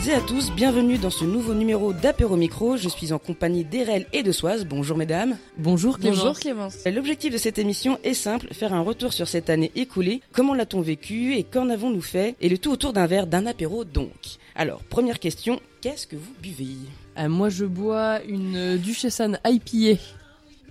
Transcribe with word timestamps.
toutes 0.00 0.08
et 0.08 0.14
à 0.14 0.20
tous, 0.20 0.50
bienvenue 0.52 0.96
dans 0.98 1.10
ce 1.10 1.24
nouveau 1.24 1.52
numéro 1.52 1.92
d'Apéro 1.92 2.36
Micro. 2.36 2.76
Je 2.76 2.88
suis 2.88 3.12
en 3.12 3.18
compagnie 3.18 3.64
d'Erel 3.64 4.06
et 4.12 4.22
de 4.22 4.32
Soise. 4.32 4.64
Bonjour 4.64 4.96
mesdames. 4.96 5.36
Bonjour 5.58 5.98
Clémence. 5.98 6.18
Bonjour 6.20 6.38
Clémence. 6.38 6.86
L'objectif 6.86 7.32
de 7.32 7.38
cette 7.38 7.58
émission 7.58 7.98
est 8.02 8.14
simple, 8.14 8.54
faire 8.54 8.72
un 8.72 8.80
retour 8.80 9.12
sur 9.12 9.28
cette 9.28 9.50
année 9.50 9.70
écoulée, 9.74 10.22
comment 10.32 10.54
l'a-t-on 10.54 10.80
vécu 10.80 11.34
et 11.34 11.42
qu'en 11.44 11.68
avons-nous 11.68 12.00
fait, 12.00 12.34
et 12.40 12.48
le 12.48 12.56
tout 12.56 12.70
autour 12.70 12.94
d'un 12.94 13.06
verre 13.06 13.26
d'un 13.26 13.44
apéro 13.44 13.84
donc. 13.84 14.38
Alors, 14.54 14.82
première 14.84 15.18
question, 15.18 15.60
qu'est-ce 15.82 16.06
que 16.06 16.16
vous 16.16 16.32
buvez? 16.40 16.76
Euh, 17.18 17.28
moi 17.28 17.50
je 17.50 17.66
bois 17.66 18.20
une 18.26 18.56
euh, 18.56 18.76
Duchessan 18.78 19.38
IPA. 19.44 20.00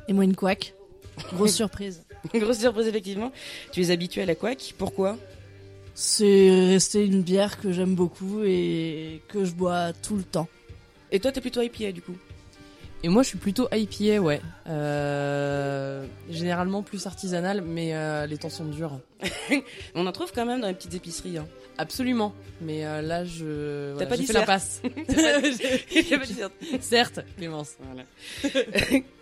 Et 0.08 0.14
moi 0.14 0.24
une 0.24 0.36
couac. 0.36 0.74
Grosse 1.34 1.54
surprise. 1.56 2.04
Grosse 2.34 2.60
surprise 2.60 2.88
effectivement. 2.88 3.32
Tu 3.74 3.82
es 3.82 3.92
habitué 3.92 4.24
à 4.24 4.26
la 4.26 4.34
couac, 4.34 4.74
pourquoi? 4.78 5.18
C'est 6.02 6.50
resté 6.70 7.06
une 7.06 7.24
bière 7.24 7.60
que 7.60 7.74
j'aime 7.74 7.94
beaucoup 7.94 8.42
et 8.46 9.22
que 9.28 9.44
je 9.44 9.52
bois 9.52 9.92
tout 9.92 10.16
le 10.16 10.24
temps. 10.24 10.48
Et 11.12 11.20
toi 11.20 11.34
t'es 11.34 11.42
plutôt 11.42 11.62
IPA 11.62 11.92
du 11.92 12.02
coup 12.02 12.16
Et 13.04 13.10
moi 13.10 13.22
je 13.22 13.28
suis 13.28 13.38
plutôt 13.38 13.68
IPA, 13.74 14.20
ouais. 14.22 14.40
Euh, 14.70 16.06
généralement 16.30 16.84
plus 16.84 17.06
artisanal, 17.06 17.62
mais 17.62 17.94
euh, 17.96 18.26
les 18.28 18.38
temps 18.38 18.50
sont 18.50 18.64
durs. 18.64 18.98
On 19.94 20.08
en 20.08 20.12
trouve 20.14 20.32
quand 20.34 20.46
même 20.46 20.62
dans 20.62 20.68
les 20.68 20.74
petites 20.74 20.94
épiceries. 20.96 21.38
Hein. 21.38 21.48
Absolument. 21.78 22.34
Mais 22.62 22.86
euh, 22.86 23.02
là 23.02 23.26
je. 23.26 23.98
T'as 23.98 24.06
pas 24.06 24.16
j'ai 24.16 24.22
dit 24.22 24.28
fait 24.28 24.34
la 24.34 24.46
certes. 24.46 24.48
passe. 24.48 24.82
J'ai 25.94 26.18
pas 26.18 26.26
dit 26.26 26.34
ça. 26.34 26.50
Certes, 26.80 27.20
Clémence. 27.36 27.74
Voilà. 27.82 28.04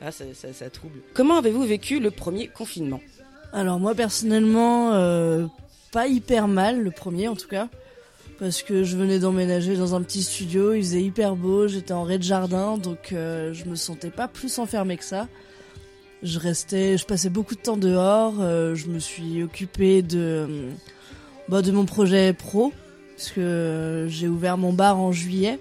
ah, 0.01 0.11
ça, 0.11 0.25
ça- 0.35 0.53
ça 0.53 0.69
trouble. 0.69 0.99
Comment 1.15 1.37
avez-vous 1.39 1.63
vécu 1.63 1.99
le 1.99 2.11
premier 2.11 2.49
confinement? 2.49 3.01
Alors 3.51 3.79
moi 3.79 3.95
personnellement, 3.95 4.93
euh, 4.93 5.47
pas 5.91 6.07
hyper 6.07 6.47
mal 6.47 6.81
le 6.81 6.91
premier 6.91 7.27
en 7.27 7.35
tout 7.35 7.47
cas. 7.47 7.69
Parce 8.39 8.61
que 8.61 8.83
je 8.83 8.95
venais 8.97 9.17
d'emménager 9.17 9.75
dans 9.75 9.95
un 9.95 10.01
petit 10.03 10.21
studio, 10.21 10.73
il 10.73 10.83
faisait 10.83 11.01
hyper 11.01 11.35
beau, 11.35 11.67
j'étais 11.67 11.93
en 11.93 12.03
rez-de-jardin, 12.03 12.77
donc 12.77 13.11
euh, 13.11 13.51
je 13.53 13.65
me 13.65 13.75
sentais 13.75 14.11
pas 14.11 14.27
plus 14.27 14.59
enfermée 14.59 14.97
que 14.97 15.03
ça. 15.03 15.27
Je 16.21 16.37
restais, 16.37 16.97
je 16.97 17.05
passais 17.05 17.29
beaucoup 17.29 17.55
de 17.55 17.61
temps 17.61 17.77
dehors, 17.77 18.35
euh, 18.39 18.75
je 18.75 18.87
me 18.87 18.99
suis 18.99 19.41
occupée 19.41 20.03
de, 20.03 20.19
euh, 20.19 20.71
bah, 21.49 21.63
de 21.63 21.71
mon 21.71 21.85
projet 21.85 22.31
pro, 22.33 22.71
parce 23.15 23.31
que 23.31 24.05
j'ai 24.07 24.27
ouvert 24.27 24.57
mon 24.57 24.71
bar 24.71 24.99
en 24.99 25.11
juillet, 25.11 25.57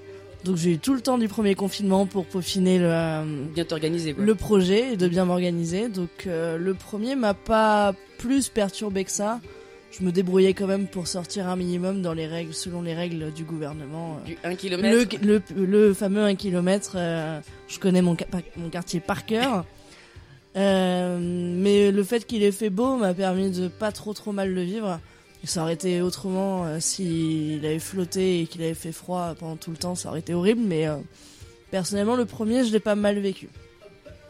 donc 0.46 0.56
j'ai 0.56 0.74
eu 0.74 0.78
tout 0.78 0.94
le 0.94 1.00
temps 1.00 1.18
du 1.18 1.26
premier 1.26 1.56
confinement 1.56 2.06
pour 2.06 2.24
peaufiner 2.24 2.78
le, 2.78 3.48
Bien 3.52 3.64
le 4.16 4.34
projet 4.36 4.92
et 4.92 4.96
de 4.96 5.08
bien 5.08 5.24
m'organiser. 5.24 5.88
Donc 5.88 6.26
euh, 6.28 6.56
le 6.56 6.72
premier 6.72 7.16
m'a 7.16 7.34
pas 7.34 7.94
plus 8.18 8.48
perturbé 8.48 9.04
que 9.04 9.10
ça. 9.10 9.40
Je 9.98 10.04
me 10.04 10.12
débrouillais 10.12 10.52
quand 10.52 10.66
même 10.66 10.86
pour 10.86 11.06
sortir 11.06 11.48
un 11.48 11.56
minimum 11.56 12.02
dans 12.02 12.12
les 12.12 12.26
règles, 12.26 12.52
selon 12.52 12.82
les 12.82 12.94
règles 12.94 13.32
du 13.32 13.44
gouvernement. 13.44 14.18
Du 14.26 14.36
1 14.44 14.54
km 14.54 15.16
Le, 15.22 15.42
le, 15.56 15.64
le 15.64 15.94
fameux 15.94 16.22
1 16.22 16.34
km, 16.34 16.96
je 17.68 17.78
connais 17.78 18.02
mon, 18.02 18.16
quartier 18.70 19.00
par 19.00 19.24
cœur. 19.24 19.64
Euh, 20.56 21.18
mais 21.20 21.90
le 21.90 22.02
fait 22.02 22.26
qu'il 22.26 22.42
ait 22.42 22.52
fait 22.52 22.70
beau 22.70 22.96
m'a 22.96 23.12
permis 23.14 23.50
de 23.50 23.68
pas 23.68 23.92
trop 23.92 24.14
trop 24.14 24.32
mal 24.32 24.52
le 24.52 24.62
vivre. 24.62 25.00
Ça 25.44 25.62
aurait 25.62 25.74
été 25.74 26.02
autrement 26.02 26.64
euh, 26.64 26.78
s'il 26.80 27.64
avait 27.64 27.78
flotté 27.78 28.40
et 28.40 28.46
qu'il 28.46 28.62
avait 28.62 28.74
fait 28.74 28.92
froid 28.92 29.34
pendant 29.38 29.56
tout 29.56 29.70
le 29.70 29.76
temps, 29.76 29.94
ça 29.94 30.08
aurait 30.08 30.18
été 30.18 30.34
horrible. 30.34 30.62
Mais 30.64 30.88
euh, 30.88 30.96
personnellement, 31.70 32.16
le 32.16 32.24
premier, 32.24 32.64
je 32.64 32.72
l'ai 32.72 32.80
pas 32.80 32.96
mal 32.96 33.18
vécu. 33.18 33.48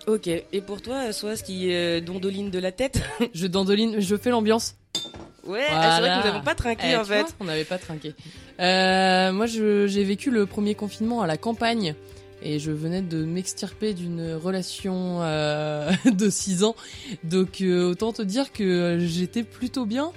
Ok, 0.06 0.28
et 0.28 0.60
pour 0.60 0.82
toi, 0.82 1.12
Soise 1.12 1.42
qui 1.42 1.72
euh, 1.72 2.00
dondoline 2.00 2.50
de 2.50 2.58
la 2.58 2.70
tête? 2.70 3.02
Je 3.34 3.46
dandoline, 3.46 4.00
je 4.00 4.16
fais 4.16 4.30
l'ambiance. 4.30 4.76
Ouais, 5.46 5.64
ah, 5.70 5.96
c'est 5.96 6.00
vrai 6.00 6.08
que 6.10 6.14
Voilà. 6.14 6.16
nous 6.18 6.24
n'avons 6.32 6.44
pas 6.44 6.54
trinqué 6.54 6.86
Eh, 6.92 6.96
en 6.96 7.04
fait. 7.04 7.20
vois, 7.22 7.28
on 7.40 7.44
n'avait 7.44 7.64
pas 7.64 7.78
trinqué. 7.78 8.14
Euh, 8.60 9.32
moi, 9.32 9.46
j'ai 9.46 10.04
vécu 10.04 10.30
le 10.30 10.46
premier 10.46 10.74
confinement 10.74 11.22
à 11.22 11.26
la 11.26 11.36
campagne 11.36 11.94
et 12.42 12.58
je 12.58 12.70
venais 12.72 13.02
de 13.02 13.24
m'extirper 13.24 13.94
d'une 13.94 14.34
relation 14.34 15.22
euh, 15.22 15.90
de 16.12 16.28
6 16.30 16.64
ans. 16.64 16.74
Donc, 17.24 17.60
euh, 17.60 17.90
autant 17.90 18.12
te 18.12 18.22
dire 18.22 18.52
que 18.52 18.98
j'étais 19.00 19.42
plutôt 19.42 19.86
bien 19.86 20.12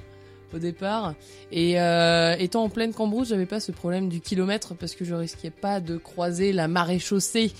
au 0.54 0.58
départ. 0.58 1.14
Et 1.52 1.80
euh, 1.80 2.36
étant 2.40 2.64
en 2.64 2.70
pleine 2.70 2.94
cambrousse, 2.94 3.30
j'avais 3.30 3.46
pas 3.46 3.60
ce 3.60 3.72
problème 3.72 4.10
du 4.10 4.20
kilomètre 4.22 4.74
parce 4.76 4.96
que 4.96 5.06
je 5.06 5.14
risquais 5.14 5.52
pas 5.52 5.80
de 5.80 5.98
croiser 5.98 6.52
la 6.54 6.68
marée 6.68 7.00
chaussée. 7.00 7.52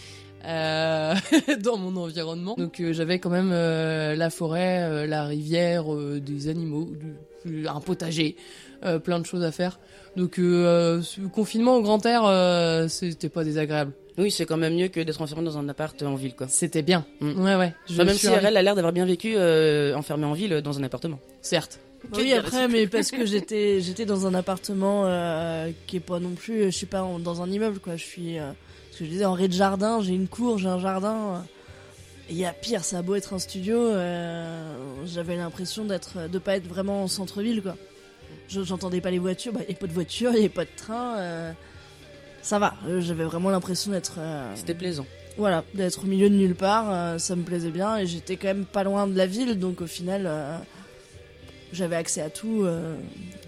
dans 0.44 1.78
mon 1.78 1.98
environnement 1.98 2.56
donc 2.58 2.82
j'avais 2.92 3.20
quand 3.20 3.30
même 3.30 3.52
la 3.52 4.30
forêt 4.30 5.06
la 5.06 5.26
rivière 5.26 5.84
des 6.22 6.48
animaux 6.48 6.86
du- 6.98 7.14
un 7.46 7.80
potager 7.80 8.36
euh, 8.84 9.00
plein 9.00 9.20
de 9.20 9.26
choses 9.26 9.44
à 9.44 9.52
faire 9.52 9.80
donc 10.16 10.40
euh, 10.40 11.02
ce 11.02 11.22
confinement 11.22 11.76
au 11.78 11.82
grand 11.82 12.06
air 12.06 12.24
euh, 12.26 12.88
c'était 12.88 13.30
pas 13.30 13.44
désagréable 13.44 13.94
Oui, 14.18 14.32
c'est 14.32 14.46
quand 14.46 14.58
même 14.58 14.76
mieux 14.76 14.88
que 14.90 15.00
d'être 15.00 15.22
enfermé 15.22 15.44
dans 15.46 15.58
un 15.58 15.68
appart 15.70 16.02
en 16.04 16.16
ville 16.16 16.36
quoi. 16.36 16.48
c'était 16.50 16.82
bien 16.82 17.06
Mm. 17.22 17.42
ouais 17.44 17.56
ouais 17.56 17.74
je 17.88 17.94
Enfin, 17.94 18.06
même 18.06 18.16
si 18.16 18.28
arrivée- 18.28 18.48
RL 18.48 18.58
a 18.58 18.62
l'air 18.62 18.76
d'avoir 18.76 18.94
bien 18.94 19.06
vécu 19.06 19.34
euh, 19.36 19.96
enfermé 19.96 20.26
en 20.26 20.34
ville 20.34 20.62
dans 20.62 20.78
un 20.80 20.84
appartement. 20.84 21.20
certes 21.42 21.80
Oui, 22.16 22.32
après, 22.34 22.68
mais 22.70 22.88
parce 22.88 23.12
que 23.12 23.26
j'étais 23.32 23.82
j'étais 23.82 24.06
dans 24.06 24.26
un 24.26 24.34
appartement 24.34 25.04
euh, 25.06 25.70
qui 25.88 25.98
est 25.98 26.00
pas 26.02 26.20
non 26.20 26.32
plus, 26.32 26.64
je 26.66 26.70
suis 26.70 26.86
pas 26.86 27.04
en- 27.04 27.20
dans 27.20 27.42
un 27.42 27.50
immeuble 27.52 27.80
quoi. 27.80 27.96
Je 27.98 28.04
suis, 28.06 28.40
euh, 28.40 28.52
ce 28.92 29.00
que 29.00 29.06
je 29.06 29.10
disais, 29.10 29.26
en 29.26 29.34
rez-de-jardin. 29.34 30.00
J'ai 30.02 30.14
une 30.14 30.28
cour, 30.30 30.58
j'ai 30.58 30.68
un 30.70 30.80
jardin. 30.80 31.44
Et 32.30 32.34
il 32.34 32.38
y 32.38 32.46
a 32.46 32.54
pire, 32.54 32.84
ça 32.84 33.00
a 33.00 33.02
beau 33.02 33.16
être 33.16 33.34
un 33.34 33.40
studio, 33.40 33.78
euh, 33.78 34.74
j'avais 35.06 35.36
l'impression 35.36 35.84
d'être, 35.86 36.30
de 36.30 36.40
pas 36.40 36.56
être 36.58 36.68
vraiment 36.68 37.04
en 37.04 37.08
centre-ville 37.08 37.62
quoi. 37.62 37.76
Je- 38.48 38.62
J'entendais 38.64 39.02
pas 39.02 39.12
les 39.12 39.20
voitures, 39.20 39.52
bah, 39.54 39.62
il 39.68 39.72
y 39.74 39.76
a 39.76 39.78
pas 39.78 39.88
de 39.88 39.94
voitures, 39.94 40.32
il 40.36 40.44
y 40.44 40.46
a 40.46 40.50
pas 40.50 40.66
de 40.66 40.70
train. 40.76 41.18
euh, 41.18 41.52
ça 42.42 42.58
va, 42.60 42.76
euh, 42.88 43.02
j'avais 43.02 43.26
vraiment 43.26 43.50
l'impression 43.50 43.92
d'être, 43.92 44.16
euh, 44.20 44.52
C'était 44.56 44.74
plaisant. 44.74 45.06
voilà, 45.38 45.64
d'être 45.74 46.04
au 46.04 46.08
milieu 46.08 46.30
de 46.30 46.36
nulle 46.36 46.56
part. 46.56 47.20
ça 47.20 47.36
me 47.36 47.44
plaisait 47.44 47.72
bien 47.72 47.98
et 47.98 48.06
j'étais 48.08 48.38
quand 48.38 48.48
même 48.48 48.66
pas 48.66 48.84
loin 48.84 49.08
de 49.08 49.18
la 49.18 49.26
ville, 49.28 49.58
donc 49.60 49.82
au 49.82 49.88
final, 49.88 50.30
j'avais 51.74 51.96
accès 51.96 52.22
à 52.22 52.30
tout 52.30 52.66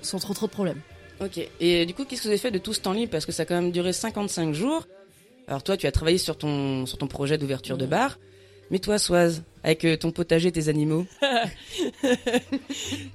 sans 0.02 0.20
trop 0.20 0.34
trop 0.34 0.48
de 0.48 0.52
problèmes. 0.52 0.82
Ok, 1.24 1.40
et 1.60 1.86
du 1.86 1.94
coup, 1.94 2.04
qu'est-ce 2.06 2.22
que 2.22 2.28
vous 2.28 2.32
avez 2.32 2.38
fait 2.40 2.50
de 2.52 2.58
tout 2.58 2.74
ce 2.74 2.80
temps 2.82 2.94
libre? 2.94 3.12
Parce 3.12 3.26
que 3.28 3.32
ça 3.32 3.44
a 3.44 3.46
quand 3.46 3.54
même 3.56 3.72
duré 3.72 3.94
55 3.94 4.54
jours. 4.54 4.88
Alors 5.48 5.62
toi, 5.64 5.78
tu 5.78 5.86
as 5.86 5.92
travaillé 5.92 6.18
sur 6.18 6.36
ton, 6.38 6.86
sur 6.88 6.98
ton 6.98 7.08
projet 7.08 7.38
d'ouverture 7.38 7.78
de 7.78 7.86
bar. 7.86 8.18
Mais 8.72 8.80
toi, 8.80 8.98
Soise, 8.98 9.44
avec 9.64 9.84
euh, 9.84 9.98
ton 9.98 10.12
potager 10.12 10.48
et 10.48 10.52
tes 10.54 10.70
animaux, 10.70 11.06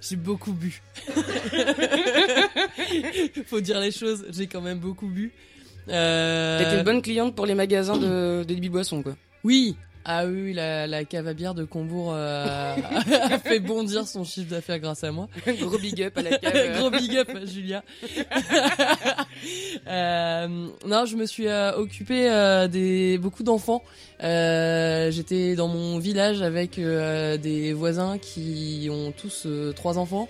j'ai 0.02 0.16
beaucoup 0.16 0.52
bu 0.52 0.82
faut 3.46 3.60
dire 3.60 3.80
les 3.80 3.90
choses 3.90 4.26
j'ai 4.30 4.46
quand 4.46 4.60
même 4.60 4.78
beaucoup 4.78 5.08
bu 5.08 5.32
euh... 5.88 6.58
t'étais 6.58 6.76
une 6.76 6.84
bonne 6.84 7.00
cliente 7.00 7.34
pour 7.34 7.46
les 7.46 7.54
magasins 7.54 7.96
de, 7.96 8.44
de 8.44 8.54
Bibi 8.54 8.68
Boisson, 8.68 9.02
quoi. 9.02 9.16
Oui. 9.44 9.76
Ah 10.08 10.24
oui, 10.24 10.52
la, 10.52 10.86
la 10.86 11.04
cave 11.04 11.26
à 11.26 11.34
bière 11.34 11.52
de 11.52 11.64
Combourg 11.64 12.12
euh, 12.14 12.76
a 13.22 13.38
fait 13.40 13.58
bondir 13.58 14.06
son 14.06 14.22
chiffre 14.22 14.48
d'affaires 14.48 14.78
grâce 14.78 15.02
à 15.02 15.10
moi. 15.10 15.26
Gros 15.58 15.78
big 15.78 16.00
up 16.00 16.16
à 16.16 16.22
la 16.22 16.38
cave. 16.38 16.78
Gros 16.78 16.90
big 16.90 17.16
up, 17.16 17.28
Julia. 17.44 17.82
Euh, 19.88 20.48
non, 20.86 21.04
je 21.04 21.16
me 21.16 21.26
suis 21.26 21.46
euh, 21.46 21.76
occupée 21.76 22.28
des 22.70 23.18
beaucoup 23.18 23.42
d'enfants. 23.42 23.82
J'étais 24.20 25.54
dans 25.54 25.68
mon 25.68 25.98
village 25.98 26.42
avec 26.42 26.76
des 26.80 27.72
voisins 27.72 28.18
qui 28.18 28.88
ont 28.90 29.12
tous 29.12 29.46
trois 29.74 29.98
enfants, 29.98 30.28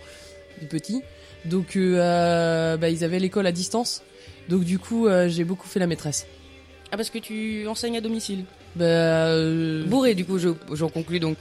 des 0.61 0.67
petits. 0.67 1.03
Donc, 1.45 1.77
bah, 1.79 2.89
ils 2.91 3.05
avaient 3.05 3.19
l'école 3.19 3.47
à 3.47 3.53
distance. 3.53 4.03
Donc, 4.49 4.65
du 4.65 4.79
coup, 4.79 5.09
j'ai 5.29 5.45
beaucoup 5.45 5.69
fait 5.69 5.81
la 5.81 5.87
maîtresse. 5.87 6.27
Ah, 6.91 6.97
parce 6.97 7.11
que 7.11 7.19
tu 7.19 7.67
enseignes 7.69 7.97
à 7.97 8.01
domicile. 8.01 8.45
Bah, 8.77 8.85
euh, 8.85 9.85
Bourré, 9.87 10.15
du 10.15 10.27
coup, 10.27 10.39
je- 10.39 10.51
j'en 10.73 10.91
conclus 10.91 11.19
donc. 11.19 11.39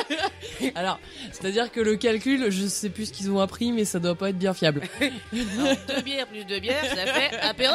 alors, 0.74 0.98
c'est-à-dire 1.32 1.70
que 1.70 1.80
le 1.80 1.96
calcul, 1.96 2.50
je 2.50 2.66
sais 2.66 2.88
plus 2.88 3.06
ce 3.06 3.12
qu'ils 3.12 3.30
ont 3.30 3.40
appris, 3.40 3.72
mais 3.72 3.84
ça 3.84 3.98
doit 3.98 4.14
pas 4.14 4.30
être 4.30 4.38
bien 4.38 4.54
fiable. 4.54 4.80
Alors, 5.00 5.76
deux 5.86 6.00
bières 6.00 6.26
plus 6.26 6.44
deux 6.46 6.58
bières, 6.58 6.82
ça 6.82 7.04
fait 7.12 7.36
apéro 7.42 7.74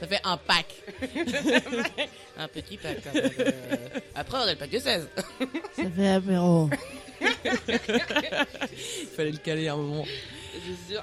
Ça 0.00 0.06
fait 0.06 0.20
un 0.22 0.36
pack. 0.36 0.66
Un 2.38 2.46
petit 2.48 2.76
pack. 2.76 2.98
quand 3.02 3.12
même. 3.14 3.30
Euh, 3.40 3.50
Après, 4.14 4.38
on 4.38 4.42
a 4.42 4.52
le 4.52 4.56
pack 4.58 4.70
de 4.70 4.78
16. 4.78 5.08
Ça 5.76 5.82
fait 5.96 6.08
apéro. 6.08 6.70
Il 7.20 9.08
fallait 9.16 9.32
le 9.32 9.38
caler 9.38 9.66
à 9.66 9.72
un 9.72 9.76
moment. 9.78 10.04
C'est 10.86 10.94
sûr. 10.94 11.02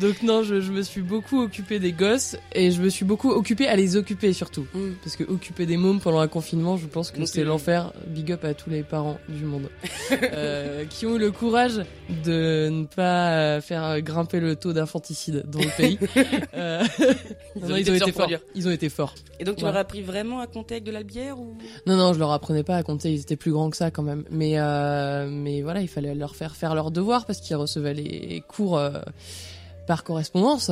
Donc 0.00 0.22
non, 0.22 0.42
je, 0.42 0.60
je 0.60 0.72
me 0.72 0.82
suis 0.82 1.02
beaucoup 1.02 1.42
occupée 1.42 1.78
des 1.78 1.92
gosses 1.92 2.36
et 2.52 2.70
je 2.70 2.80
me 2.80 2.88
suis 2.88 3.04
beaucoup 3.04 3.30
occupée 3.30 3.68
à 3.68 3.76
les 3.76 3.96
occuper 3.96 4.32
surtout. 4.32 4.66
Mm. 4.72 4.92
Parce 5.02 5.16
que 5.16 5.24
occuper 5.24 5.66
des 5.66 5.76
mômes 5.76 6.00
pendant 6.00 6.20
un 6.20 6.28
confinement, 6.28 6.76
je 6.76 6.86
pense 6.86 7.10
que 7.10 7.24
c'est 7.26 7.44
l'enfer. 7.44 7.92
Big 8.06 8.32
up 8.32 8.44
à 8.44 8.54
tous 8.54 8.70
les 8.70 8.82
parents 8.82 9.18
du 9.28 9.44
monde 9.44 9.68
euh, 10.32 10.84
qui 10.86 11.06
ont 11.06 11.16
eu 11.16 11.18
le 11.18 11.30
courage 11.30 11.82
de 12.24 12.68
ne 12.70 12.84
pas 12.86 13.32
euh, 13.32 13.60
faire 13.60 14.00
grimper 14.00 14.40
le 14.40 14.56
taux 14.56 14.72
d'infanticide 14.72 15.44
dans 15.46 15.60
le 15.60 15.76
pays. 15.76 15.98
Euh, 16.54 16.82
non, 17.56 17.68
non, 17.68 17.74
ont 17.74 17.76
ils 17.76 17.80
été 17.82 17.90
ont 17.90 17.94
été 17.94 18.12
forts. 18.12 18.30
Ils 18.54 18.68
ont 18.68 18.70
été 18.70 18.88
forts. 18.88 19.14
Et 19.38 19.44
donc, 19.44 19.56
tu 19.56 19.64
leur 19.64 19.76
as 19.76 19.80
appris 19.80 20.02
vraiment 20.02 20.40
à 20.40 20.46
compter 20.46 20.74
avec 20.74 20.84
de 20.84 20.90
la 20.90 21.02
bière 21.02 21.38
ou? 21.38 21.56
Non, 21.86 21.96
non, 21.96 22.12
je 22.12 22.18
leur 22.18 22.32
apprenais 22.32 22.62
pas 22.62 22.76
à 22.76 22.82
compter, 22.82 23.12
ils 23.12 23.20
étaient 23.20 23.36
plus 23.36 23.52
grands 23.52 23.70
que 23.70 23.76
ça 23.76 23.90
quand 23.90 24.02
même. 24.02 24.24
Mais, 24.30 24.58
euh, 24.58 25.28
mais 25.30 25.62
voilà, 25.62 25.80
il 25.80 25.88
fallait 25.88 26.14
leur 26.14 26.34
faire 26.34 26.56
faire 26.56 26.74
leurs 26.74 26.90
devoirs 26.90 27.26
parce 27.26 27.40
qu'ils 27.40 27.56
recevaient 27.56 27.94
les 27.94 28.42
cours 28.48 28.78
euh, 28.78 28.90
par 29.90 30.04
correspondance. 30.04 30.70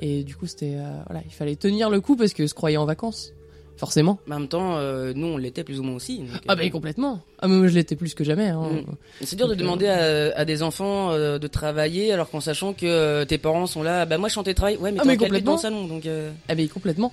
Et 0.00 0.24
du 0.24 0.34
coup, 0.34 0.48
c'était 0.48 0.74
euh, 0.76 0.90
voilà, 1.06 1.22
il 1.24 1.32
fallait 1.32 1.54
tenir 1.54 1.88
le 1.88 2.00
coup 2.00 2.16
parce 2.16 2.32
que 2.32 2.48
se 2.48 2.52
croyait 2.52 2.76
en 2.76 2.84
vacances, 2.84 3.32
forcément. 3.76 4.18
Mais 4.26 4.34
en 4.34 4.40
même 4.40 4.48
temps, 4.48 4.76
euh, 4.76 5.12
nous, 5.14 5.28
on 5.28 5.36
l'était 5.36 5.62
plus 5.62 5.78
ou 5.78 5.84
moins 5.84 5.94
aussi. 5.94 6.18
donc, 6.18 6.28
Ah 6.48 6.52
euh, 6.52 6.56
bah 6.56 6.68
complètement. 6.70 7.20
Ah 7.38 7.46
mais 7.46 7.54
moi 7.58 7.68
je 7.68 7.74
l'étais 7.74 7.94
plus 7.94 8.12
que 8.14 8.24
jamais. 8.24 8.48
Hein. 8.48 8.60
Mm. 8.72 8.94
C'est 9.24 9.36
dur 9.36 9.46
de 9.46 9.54
Donc, 9.54 9.60
demander 9.62 9.86
à, 9.86 10.36
à 10.36 10.44
des 10.44 10.64
enfants 10.64 11.12
de 11.16 11.46
travailler 11.46 12.12
alors 12.12 12.28
qu'en 12.28 12.40
sachant 12.40 12.72
que 12.72 13.22
tes 13.22 13.38
parents 13.38 13.68
sont 13.68 13.84
là. 13.84 14.04
Bah 14.04 14.18
moi, 14.18 14.28
je 14.28 14.34
chantais 14.34 14.52
travail. 14.52 14.76
Ouais, 14.78 14.90
mais 14.90 14.98
Ah, 15.00 15.04
mais 15.06 15.16
dans 15.16 15.24
complètement. 15.26 15.52
le 15.54 15.58
salon, 15.60 15.86
donc. 15.86 16.08
Ah 16.48 16.54
mais 16.56 16.66
complètement. 16.66 17.12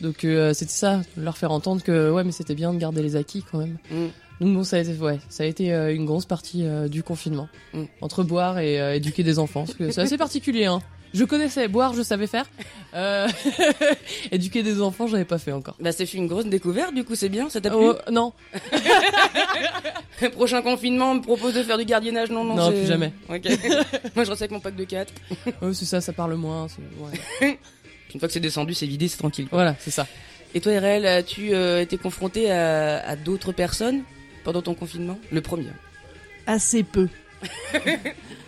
Donc 0.00 0.16
c'était 0.52 0.72
ça, 0.72 1.00
leur 1.16 1.36
faire 1.38 1.52
entendre 1.52 1.82
que 1.84 2.10
ouais 2.10 2.24
mais 2.24 2.32
c'était 2.32 2.54
bien 2.56 2.72
de 2.74 2.78
garder 2.78 3.02
les 3.02 3.14
acquis 3.14 3.44
quand 3.50 3.58
même. 3.58 3.78
mm. 3.92 4.06
Donc 4.40 4.54
bon 4.54 4.62
ça 4.64 4.76
a 4.76 4.80
été 4.80 4.92
ouais, 4.92 5.18
ça 5.28 5.42
a 5.42 5.46
été 5.46 5.72
euh, 5.72 5.94
une 5.94 6.04
grosse 6.04 6.24
partie 6.26 6.64
euh, 6.64 6.88
du 6.88 7.02
confinement 7.02 7.48
Mm. 7.74 7.84
entre 8.00 8.22
boire 8.22 8.58
et 8.60 8.80
euh, 8.80 8.94
éduquer 8.94 9.22
des 9.24 9.38
enfants 9.38 9.64
parce 9.64 9.76
que 9.76 9.90
c'est 9.90 10.00
assez 10.00 10.16
particulier 10.18 10.66
hein. 10.66 10.80
Je 11.14 11.24
connaissais 11.24 11.68
boire, 11.68 11.94
je 11.94 12.02
savais 12.02 12.26
faire. 12.26 12.44
Euh, 12.92 13.26
éduquer 14.30 14.62
des 14.62 14.82
enfants, 14.82 15.06
j'avais 15.06 15.24
pas 15.24 15.38
fait 15.38 15.52
encore. 15.52 15.74
Bah, 15.80 15.90
c'est 15.90 16.12
une 16.12 16.26
grosse 16.26 16.44
découverte, 16.44 16.92
du 16.94 17.02
coup, 17.02 17.14
c'est 17.14 17.30
bien, 17.30 17.48
ça 17.48 17.62
t'a 17.62 17.70
plu 17.70 17.78
Oh, 17.80 17.94
non, 18.12 18.34
Prochain 20.32 20.60
confinement, 20.62 21.12
on 21.12 21.14
me 21.14 21.22
propose 21.22 21.54
de 21.54 21.62
faire 21.62 21.78
du 21.78 21.86
gardiennage, 21.86 22.30
non, 22.30 22.44
non, 22.44 22.56
Non, 22.56 22.70
plus 22.70 22.86
jamais. 22.86 23.12
Ok. 23.28 23.42
Moi, 24.16 24.24
je 24.24 24.30
reste 24.30 24.42
avec 24.42 24.50
mon 24.50 24.60
pack 24.60 24.76
de 24.76 24.84
4. 24.84 25.12
Oh, 25.62 25.72
c'est 25.72 25.84
ça, 25.86 26.00
ça 26.02 26.12
parle 26.12 26.34
moins. 26.34 26.66
ouais. 27.00 27.58
Une 28.12 28.20
fois 28.20 28.28
que 28.28 28.32
c'est 28.34 28.40
descendu, 28.40 28.74
c'est 28.74 28.86
vidé, 28.86 29.08
c'est 29.08 29.16
tranquille. 29.18 29.48
Voilà, 29.50 29.76
c'est 29.78 29.90
ça. 29.90 30.06
Et 30.54 30.60
toi, 30.60 30.72
RL, 30.78 31.06
as-tu 31.06 31.54
euh, 31.54 31.80
été 31.80 31.96
confronté 31.98 32.50
à, 32.50 32.98
à 33.06 33.16
d'autres 33.16 33.52
personnes? 33.52 34.02
Pendant 34.48 34.62
ton 34.62 34.72
confinement 34.72 35.18
Le 35.30 35.42
premier. 35.42 35.68
Assez 36.46 36.82
peu. 36.82 37.06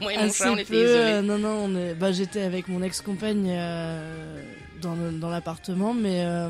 Moi 0.01 0.15
et 0.15 0.17
Assez 0.17 0.25
mon 0.27 0.33
chat, 0.33 0.53
on 0.53 0.57
était 0.57 0.65
peu. 0.65 0.77
isolés. 0.77 0.89
euh, 1.13 1.21
non, 1.21 1.37
non, 1.37 1.65
on 1.67 1.77
est... 1.77 1.93
bah, 1.93 2.11
j'étais 2.11 2.41
avec 2.41 2.69
mon 2.69 2.83
ex-compagne 2.83 3.49
euh, 3.51 4.43
dans, 4.81 4.97
dans 4.97 5.29
l'appartement, 5.29 5.93
mais 5.93 6.25
euh, 6.25 6.49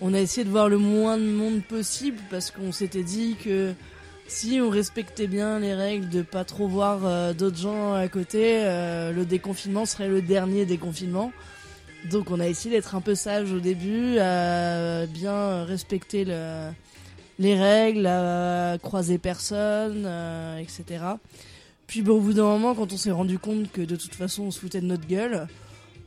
on 0.00 0.12
a 0.12 0.18
essayé 0.18 0.44
de 0.44 0.50
voir 0.50 0.68
le 0.68 0.78
moins 0.78 1.16
de 1.18 1.22
monde 1.22 1.62
possible 1.62 2.18
parce 2.30 2.50
qu'on 2.50 2.72
s'était 2.72 3.04
dit 3.04 3.36
que 3.44 3.74
si 4.26 4.58
on 4.60 4.70
respectait 4.70 5.28
bien 5.28 5.60
les 5.60 5.72
règles 5.74 6.08
de 6.08 6.22
pas 6.22 6.42
trop 6.44 6.66
voir 6.66 7.02
euh, 7.04 7.32
d'autres 7.32 7.58
gens 7.58 7.94
à 7.94 8.08
côté, 8.08 8.64
euh, 8.64 9.12
le 9.12 9.24
déconfinement 9.24 9.86
serait 9.86 10.08
le 10.08 10.20
dernier 10.20 10.66
déconfinement. 10.66 11.30
Donc 12.10 12.32
on 12.32 12.40
a 12.40 12.48
essayé 12.48 12.74
d'être 12.74 12.96
un 12.96 13.00
peu 13.00 13.14
sage 13.14 13.52
au 13.52 13.60
début, 13.60 14.18
à 14.18 15.06
bien 15.06 15.62
respecter 15.64 16.24
le- 16.24 16.70
les 17.38 17.58
règles, 17.60 18.06
à 18.06 18.76
croiser 18.82 19.18
personne, 19.18 20.04
euh, 20.06 20.58
etc. 20.58 21.04
Puis 21.86 22.02
bon, 22.02 22.14
au 22.16 22.20
bout 22.20 22.32
d'un 22.32 22.44
moment, 22.44 22.74
quand 22.74 22.92
on 22.92 22.96
s'est 22.96 23.10
rendu 23.10 23.38
compte 23.38 23.70
que 23.72 23.82
de 23.82 23.96
toute 23.96 24.14
façon 24.14 24.44
on 24.44 24.50
se 24.50 24.60
foutait 24.60 24.80
de 24.80 24.86
notre 24.86 25.06
gueule, 25.06 25.46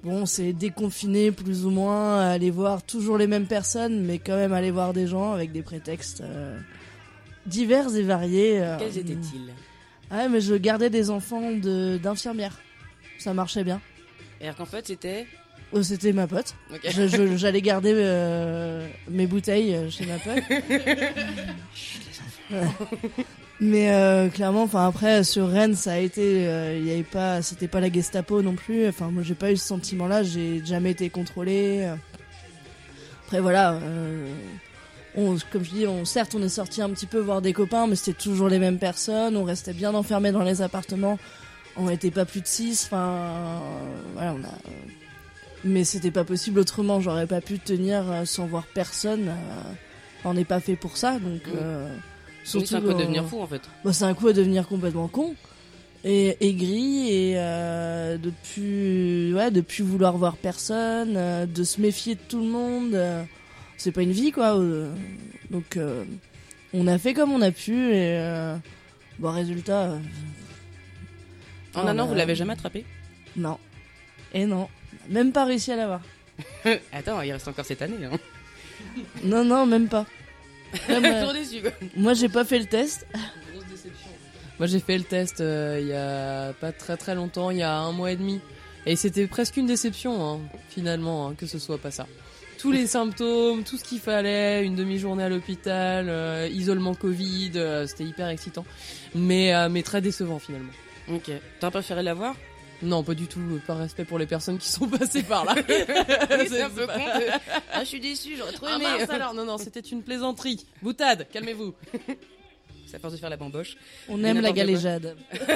bon, 0.03 0.21
on 0.21 0.25
s'est 0.25 0.53
déconfiné 0.53 1.31
plus 1.31 1.65
ou 1.65 1.69
moins 1.69 2.19
à 2.19 2.29
aller 2.31 2.49
voir 2.51 2.81
toujours 2.83 3.17
les 3.17 3.27
mêmes 3.27 3.45
personnes, 3.45 4.01
mais 4.05 4.17
quand 4.19 4.35
même 4.35 4.53
aller 4.53 4.71
voir 4.71 4.93
des 4.93 5.05
gens 5.07 5.33
avec 5.33 5.51
des 5.51 5.61
prétextes 5.61 6.21
euh, 6.21 6.57
divers 7.45 7.95
et 7.95 8.03
variés. 8.03 8.61
euh. 8.61 8.77
Quels 8.79 8.97
étaient-ils? 8.97 9.51
Ah 10.09 10.19
ouais, 10.19 10.29
mais 10.29 10.41
je 10.41 10.55
gardais 10.55 10.89
des 10.89 11.09
enfants 11.09 11.51
de- 11.51 11.99
d'infirmières. 12.01 12.57
Ça 13.19 13.33
marchait 13.33 13.63
bien. 13.65 13.81
Et 14.39 14.47
qu'en 14.57 14.65
fait, 14.65 14.87
c'était. 14.87 15.27
Oh, 15.73 15.83
C'était 15.83 16.13
ma 16.13 16.27
pote. 16.27 16.55
J'allais 17.35 17.61
garder 17.61 17.91
euh, 17.93 18.87
mes 19.09 19.27
bouteilles 19.27 19.75
euh, 19.75 19.89
chez 19.89 20.05
ma 20.05 20.17
pote. 20.17 20.43
Ouais. 22.51 22.61
Mais 23.59 23.91
euh, 23.91 24.29
clairement, 24.29 24.63
enfin 24.63 24.87
après 24.87 25.23
sur 25.23 25.49
Rennes, 25.49 25.75
ça 25.75 25.93
a 25.93 25.97
été, 25.97 26.47
euh, 26.47 26.77
il 26.77 26.87
y 26.87 26.91
avait 26.91 27.01
pas, 27.01 27.41
c'était 27.41 27.67
pas 27.67 27.79
la 27.79 27.91
Gestapo 27.91 28.41
non 28.43 28.53
plus. 28.53 28.87
Enfin 28.87 29.09
moi 29.09 29.23
j'ai 29.23 29.33
pas 29.33 29.51
eu 29.51 29.57
ce 29.57 29.65
sentiment-là, 29.65 30.21
j'ai 30.21 30.63
jamais 30.63 30.91
été 30.91 31.09
contrôlé. 31.09 31.89
Après 33.25 33.39
voilà, 33.39 33.73
euh, 33.73 34.31
on, 35.15 35.37
comme 35.51 35.63
je 35.65 35.71
dis, 35.71 35.87
on 35.87 36.05
certes 36.05 36.35
on 36.35 36.43
est 36.43 36.49
sorti 36.49 36.83
un 36.83 36.89
petit 36.91 37.07
peu 37.07 37.17
voir 37.17 37.41
des 37.41 37.51
copains, 37.51 37.87
mais 37.87 37.95
c'était 37.95 38.21
toujours 38.21 38.47
les 38.47 38.59
mêmes 38.59 38.77
personnes. 38.77 39.35
On 39.35 39.43
restait 39.43 39.73
bien 39.73 39.95
enfermés 39.95 40.31
dans 40.31 40.43
les 40.43 40.61
appartements. 40.61 41.17
On 41.77 41.89
était 41.89 42.11
pas 42.11 42.25
plus 42.25 42.41
de 42.41 42.47
6 42.47 42.85
Enfin 42.85 43.59
voilà, 44.13 44.35
on 44.35 44.43
a. 44.43 44.53
Mais 45.63 45.83
c'était 45.83 46.11
pas 46.11 46.23
possible 46.23 46.59
autrement. 46.59 46.99
J'aurais 47.01 47.27
pas 47.27 47.41
pu 47.41 47.59
tenir 47.59 48.09
euh, 48.11 48.25
sans 48.25 48.45
voir 48.45 48.65
personne. 48.73 49.29
euh, 49.29 49.33
on 50.25 50.33
n'est 50.33 50.45
pas 50.45 50.59
fait 50.59 50.75
pour 50.75 50.97
ça, 50.97 51.19
donc. 51.19 51.45
Mm. 51.47 51.51
euh, 51.55 51.95
c'est 52.43 52.75
un 52.75 52.81
peu 52.81 52.91
euh, 52.91 52.93
devenir 52.93 53.25
fou, 53.25 53.41
en 53.41 53.47
fait. 53.47 53.61
bah, 53.83 53.91
c'est 53.93 54.05
un 54.05 54.13
coup 54.13 54.27
à 54.27 54.33
devenir 54.33 54.67
complètement 54.67 55.07
con 55.07 55.35
et 56.05 56.37
aigri 56.47 57.09
et 57.11 57.33
euh, 57.37 58.17
de 58.17 58.31
plus 58.53 59.33
ouais 59.35 59.49
de 59.51 59.61
plus 59.61 59.83
vouloir 59.83 60.15
voir 60.15 60.37
personne 60.37 61.15
euh, 61.17 61.45
de 61.47 61.63
se 61.63 61.81
méfier 61.81 62.13
de 62.15 62.19
tout 62.29 62.39
le 62.39 62.47
monde 62.47 62.97
c'est 63.77 63.91
pas 63.91 64.03
une 64.03 64.11
vie 64.11 64.31
quoi 64.31 64.57
donc 65.49 65.77
on 66.73 66.87
a 66.87 66.97
fait 66.99 67.13
comme 67.15 67.31
on 67.31 67.41
a 67.41 67.51
pu 67.51 67.73
et 67.93 68.17
bon 69.19 69.31
résultat 69.31 69.97
En 71.75 71.81
Oh, 71.83 71.87
un 71.87 71.99
an, 71.99 72.05
vous 72.05 72.13
l'avez 72.15 72.35
jamais 72.35 72.53
attrapé? 72.53 72.85
non 73.35 73.57
et 74.33 74.45
non 74.45 74.69
même 75.09 75.31
pas 75.31 75.45
réussi 75.45 75.71
à 75.71 75.75
l'avoir 75.75 76.01
Attends, 76.93 77.21
il 77.21 77.31
reste 77.31 77.47
encore 77.47 77.65
cette 77.65 77.81
année. 77.81 78.05
Hein. 78.05 78.17
non 79.23 79.43
non 79.43 79.65
même 79.65 79.87
pas 79.87 80.05
Même, 80.89 81.05
euh, 81.05 81.19
Toujours 81.21 81.33
déçu, 81.33 81.61
quoi. 81.61 81.71
moi 81.95 82.13
j'ai 82.13 82.29
pas 82.29 82.43
fait 82.43 82.59
le 82.59 82.65
test 82.65 83.07
Moi 84.59 84.67
j'ai 84.67 84.79
fait 84.79 84.97
le 84.97 85.03
test 85.03 85.39
euh, 85.39 85.77
il 85.81 85.87
y 85.87 85.93
a 85.93 86.53
pas 86.53 86.71
très 86.71 86.97
très 86.97 87.15
longtemps, 87.15 87.51
il 87.51 87.57
y 87.57 87.63
a 87.63 87.73
un 87.77 87.91
mois 87.91 88.11
et 88.11 88.15
demi. 88.17 88.41
Et 88.85 88.95
c'était 88.95 89.27
presque 89.27 89.57
une 89.57 89.65
déception 89.67 90.25
hein, 90.35 90.39
finalement 90.69 91.27
hein, 91.29 91.35
que 91.37 91.45
ce 91.45 91.59
soit 91.59 91.77
pas 91.77 91.91
ça. 91.91 92.05
Tous 92.57 92.71
les 92.71 92.87
symptômes, 92.87 93.63
tout 93.63 93.77
ce 93.77 93.83
qu'il 93.83 93.99
fallait, 93.99 94.65
une 94.65 94.75
demi-journée 94.75 95.23
à 95.23 95.29
l'hôpital, 95.29 96.07
euh, 96.09 96.49
isolement 96.51 96.95
Covid, 96.95 97.51
euh, 97.55 97.85
c'était 97.85 98.03
hyper 98.05 98.29
excitant. 98.29 98.65
Mais, 99.13 99.53
euh, 99.53 99.69
mais 99.69 99.83
très 99.83 100.01
décevant 100.01 100.39
finalement. 100.39 100.71
Ok. 101.13 101.29
T'as 101.59 101.69
préféré 101.69 102.01
l'avoir? 102.01 102.35
Non, 102.81 103.03
pas 103.03 103.15
du 103.15 103.25
tout, 103.27 103.39
euh, 103.39 103.61
par 103.65 103.77
respect 103.79 104.05
pour 104.05 104.19
les 104.19 104.27
personnes 104.27 104.57
qui 104.59 104.69
sont 104.69 104.87
passées 104.87 105.23
par 105.23 105.45
là. 105.45 105.55
C'est 106.47 106.61
un 106.61 106.69
peu 106.69 106.85
con. 106.85 106.93
Ah, 107.73 107.79
je 107.79 107.85
suis 107.85 107.99
déçu, 107.99 108.35
j'aurais 108.37 108.51
trop 108.53 108.67
Ah 108.69 108.75
aimé. 108.75 108.85
mince 108.99 109.09
alors, 109.09 109.33
non, 109.33 109.45
non, 109.45 109.57
c'était 109.57 109.79
une 109.79 110.03
plaisanterie. 110.03 110.65
Boutade, 110.83 111.27
calmez-vous. 111.33 111.73
C'est 112.85 112.95
à 112.97 112.99
force 112.99 113.13
de 113.13 113.19
faire 113.19 113.29
la 113.31 113.35
bamboche. 113.37 113.75
on 114.07 114.23
aime 114.23 114.39
la 114.39 114.51
galéjade 114.53 115.17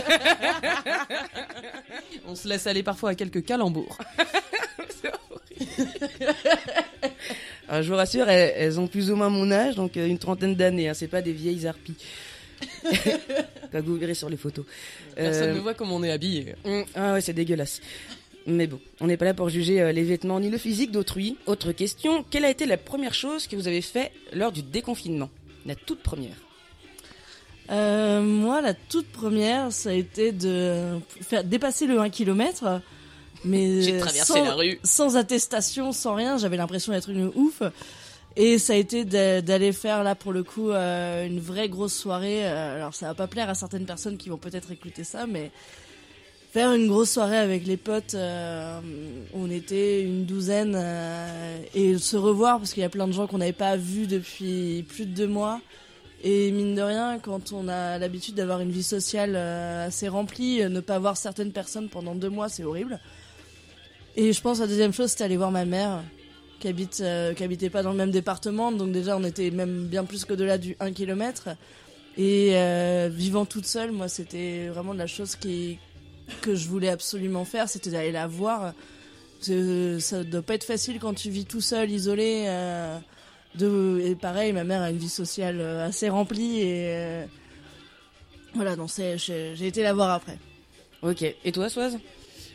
On 2.27 2.35
se 2.35 2.47
laisse 2.47 2.67
aller 2.67 2.83
parfois 2.83 3.11
à 3.11 3.15
quelques 3.15 3.45
calembours. 3.45 3.97
Alors, 7.69 7.83
je 7.83 7.89
vous 7.89 7.95
rassure, 7.95 8.27
elles, 8.29 8.53
elles 8.57 8.79
ont 8.79 8.87
plus 8.87 9.11
ou 9.11 9.15
moins 9.15 9.29
mon 9.29 9.49
âge, 9.51 9.75
donc 9.75 9.95
euh, 9.95 10.07
une 10.07 10.17
trentaine 10.19 10.55
d'années. 10.55 10.89
Hein, 10.89 10.93
c'est 10.93 11.07
pas 11.07 11.21
des 11.21 11.31
vieilles 11.31 11.67
harpies. 11.67 11.95
Comme 13.71 13.81
vous 13.85 13.95
verrez 13.95 14.13
sur 14.15 14.29
les 14.29 14.37
photos. 14.37 14.65
Personne 15.15 15.49
Euh, 15.49 15.53
ne 15.55 15.59
voit 15.59 15.73
comment 15.73 15.95
on 15.95 16.03
est 16.03 16.11
habillé. 16.11 16.55
hum, 16.65 16.83
Ah 16.95 17.13
ouais, 17.13 17.21
c'est 17.21 17.33
dégueulasse. 17.33 17.81
Mais 18.47 18.65
bon, 18.67 18.79
on 18.99 19.07
n'est 19.07 19.17
pas 19.17 19.25
là 19.25 19.33
pour 19.33 19.49
juger 19.49 19.81
euh, 19.81 19.91
les 19.91 20.03
vêtements 20.03 20.39
ni 20.39 20.49
le 20.49 20.57
physique 20.57 20.91
d'autrui. 20.91 21.37
Autre 21.45 21.71
question, 21.73 22.25
quelle 22.29 22.43
a 22.45 22.49
été 22.49 22.65
la 22.65 22.77
première 22.77 23.13
chose 23.13 23.45
que 23.47 23.55
vous 23.55 23.67
avez 23.67 23.81
fait 23.81 24.11
lors 24.33 24.51
du 24.51 24.63
déconfinement? 24.63 25.29
La 25.65 25.75
toute 25.75 26.01
première. 26.01 26.35
Euh, 27.71 28.21
moi, 28.21 28.61
la 28.61 28.73
toute 28.73 29.07
première, 29.07 29.71
ça 29.71 29.91
a 29.91 29.93
été 29.93 30.31
de 30.31 30.97
faire 31.21 31.43
dépasser 31.43 31.85
le 31.85 31.99
1 31.99 32.09
km. 32.09 32.81
Mais 33.45 33.81
J'ai 33.81 33.97
traversé 33.97 34.33
sans, 34.33 34.43
la 34.43 34.53
rue. 34.55 34.79
sans 34.83 35.17
attestation, 35.17 35.91
sans 35.91 36.15
rien. 36.15 36.37
J'avais 36.37 36.57
l'impression 36.57 36.91
d'être 36.93 37.09
une 37.09 37.31
ouf. 37.35 37.61
Et 38.38 38.57
ça 38.59 38.73
a 38.73 38.75
été 38.77 39.03
d'a- 39.03 39.41
d'aller 39.41 39.73
faire 39.73 40.03
là 40.03 40.15
pour 40.15 40.31
le 40.31 40.43
coup 40.43 40.69
euh, 40.71 41.25
une 41.27 41.39
vraie 41.39 41.67
grosse 41.69 41.93
soirée. 41.93 42.47
Euh, 42.47 42.77
Alors 42.77 42.93
ça 42.93 43.07
va 43.07 43.13
pas 43.13 43.27
plaire 43.27 43.50
à 43.50 43.55
certaines 43.55 43.85
personnes 43.85 44.17
qui 44.17 44.29
vont 44.29 44.38
peut-être 44.38 44.71
écouter 44.71 45.03
ça, 45.03 45.27
mais 45.27 45.51
faire 46.53 46.71
une 46.73 46.88
grosse 46.88 47.11
soirée 47.11 47.38
avec 47.38 47.65
les 47.65 47.77
potes. 47.77 48.13
euh, 48.13 48.79
on 49.33 49.50
était 49.51 50.03
une 50.03 50.25
douzaine 50.25 50.77
et 51.73 51.97
se 51.97 52.15
revoir 52.17 52.59
parce 52.59 52.73
qu'il 52.73 52.81
y 52.81 52.85
a 52.85 52.89
plein 52.89 53.07
de 53.07 53.13
gens 53.13 53.27
qu'on 53.27 53.38
n'avait 53.39 53.51
pas 53.53 53.75
vus 53.75 54.07
depuis 54.07 54.83
plus 54.88 55.05
de 55.05 55.13
deux 55.13 55.27
mois. 55.27 55.59
Et 56.23 56.51
mine 56.51 56.75
de 56.75 56.81
rien, 56.81 57.17
quand 57.19 57.51
on 57.51 57.67
a 57.67 57.97
l'habitude 57.97 58.35
d'avoir 58.35 58.59
une 58.61 58.69
vie 58.71 58.83
sociale 58.83 59.35
assez 59.35 60.07
remplie, 60.07 60.61
ne 60.69 60.79
pas 60.79 61.00
voir 61.00 61.17
certaines 61.17 61.51
personnes 61.51 61.89
pendant 61.89 62.13
deux 62.15 62.29
mois, 62.29 62.47
c'est 62.47 62.63
horrible. 62.63 63.00
Et 64.15 64.31
je 64.31 64.41
pense 64.41 64.59
la 64.59 64.67
deuxième 64.67 64.93
chose, 64.93 65.09
c'était 65.09 65.23
aller 65.23 65.38
voir 65.38 65.51
ma 65.51 65.65
mère, 65.65 66.03
qui 66.61 66.67
habite, 66.69 67.01
euh, 67.01 67.33
pas 67.71 67.83
dans 67.83 67.91
le 67.91 67.97
même 67.97 68.11
département, 68.11 68.71
donc 68.71 68.91
déjà 68.91 69.17
on 69.17 69.23
était 69.23 69.51
même 69.51 69.87
bien 69.87 70.05
plus 70.05 70.23
qu'au-delà 70.25 70.57
du 70.57 70.77
1 70.79 70.91
km. 70.93 71.49
Et 72.17 72.51
euh, 72.55 73.09
vivant 73.11 73.45
toute 73.45 73.65
seule, 73.65 73.91
moi, 73.91 74.07
c'était 74.07 74.67
vraiment 74.67 74.93
de 74.93 74.99
la 74.99 75.07
chose 75.07 75.35
qui 75.35 75.77
que 76.41 76.55
je 76.55 76.67
voulais 76.69 76.89
absolument 76.89 77.43
faire, 77.45 77.67
c'était 77.67 77.89
d'aller 77.89 78.11
la 78.11 78.27
voir. 78.27 78.73
C'est- 79.41 79.99
Ça 79.99 80.23
doit 80.23 80.41
pas 80.41 80.53
être 80.53 80.63
facile 80.63 80.99
quand 80.99 81.13
tu 81.13 81.29
vis 81.29 81.45
tout 81.45 81.61
seul, 81.61 81.89
isolé. 81.91 82.45
euh, 82.47 82.97
de, 83.55 84.01
et 84.05 84.15
pareil, 84.15 84.53
ma 84.53 84.63
mère 84.63 84.81
a 84.81 84.91
une 84.91 84.97
vie 84.97 85.09
sociale 85.09 85.59
euh, 85.59 85.85
assez 85.85 86.07
remplie 86.07 86.61
et 86.61 86.95
euh, 86.95 87.25
voilà, 88.53 88.75
donc 88.77 88.89
j'ai 88.95 89.67
été 89.67 89.83
la 89.83 89.93
voir 89.93 90.11
après. 90.11 90.37
Ok. 91.01 91.23
Et 91.43 91.51
toi, 91.51 91.67
Soise? 91.69 91.97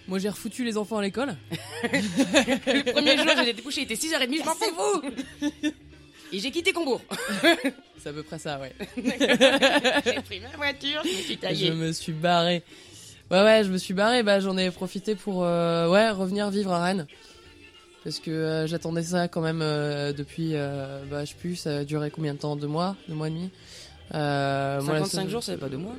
Moi, 0.08 0.18
j'ai 0.20 0.28
refoutu 0.28 0.64
les 0.64 0.76
enfants 0.76 0.98
à 0.98 1.02
l'école. 1.02 1.34
Le 1.82 2.92
premier 2.92 3.16
jour, 3.16 3.26
j'étais 3.44 3.62
couché, 3.62 3.80
il 3.82 3.84
était 3.92 3.94
6h30, 3.94 4.38
je 4.40 4.44
m'en 4.44 4.54
fous 4.54 4.74
vous 5.02 5.50
Et 6.32 6.38
j'ai 6.38 6.50
quitté 6.50 6.72
Combourg. 6.72 7.00
C'est 7.98 8.10
à 8.10 8.12
peu 8.12 8.22
près 8.22 8.38
ça, 8.38 8.60
ouais. 8.60 8.72
J'ai 10.04 10.20
pris 10.22 10.40
ma 10.40 10.56
voiture, 10.56 11.02
je 11.04 11.08
me 11.08 11.14
suis 11.22 11.34
Je 11.34 11.38
taillé. 11.40 11.70
me 11.72 11.90
suis 11.92 12.12
barré. 12.12 12.62
Ouais, 13.32 13.42
ouais, 13.42 13.62
je 13.64 13.70
me 13.70 13.78
suis 13.78 13.94
barré. 13.94 14.22
Bah, 14.22 14.38
j'en 14.38 14.56
ai 14.56 14.70
profité 14.70 15.16
pour, 15.16 15.42
euh, 15.44 15.88
ouais, 15.88 16.10
revenir 16.10 16.50
vivre 16.50 16.72
à 16.72 16.84
Rennes. 16.84 17.06
Parce 18.04 18.20
que 18.20 18.30
euh, 18.30 18.66
j'attendais 18.68 19.02
ça 19.02 19.26
quand 19.26 19.40
même 19.40 19.60
euh, 19.62 20.12
depuis, 20.12 20.52
bah, 21.10 21.24
je 21.24 21.30
sais 21.30 21.36
plus, 21.36 21.56
ça 21.56 21.78
a 21.78 21.84
duré 21.84 22.10
combien 22.12 22.34
de 22.34 22.38
temps? 22.38 22.54
Deux 22.54 22.68
mois? 22.68 22.94
Deux 23.08 23.14
mois 23.14 23.26
et 23.26 23.30
demi? 23.30 23.50
Euh, 24.14 24.80
moi, 24.82 24.94
la 24.94 25.00
55 25.00 25.22
seule- 25.22 25.30
jours, 25.30 25.42
ça 25.42 25.52
fait 25.54 25.58
pas 25.58 25.68
deux 25.68 25.78
mois. 25.78 25.96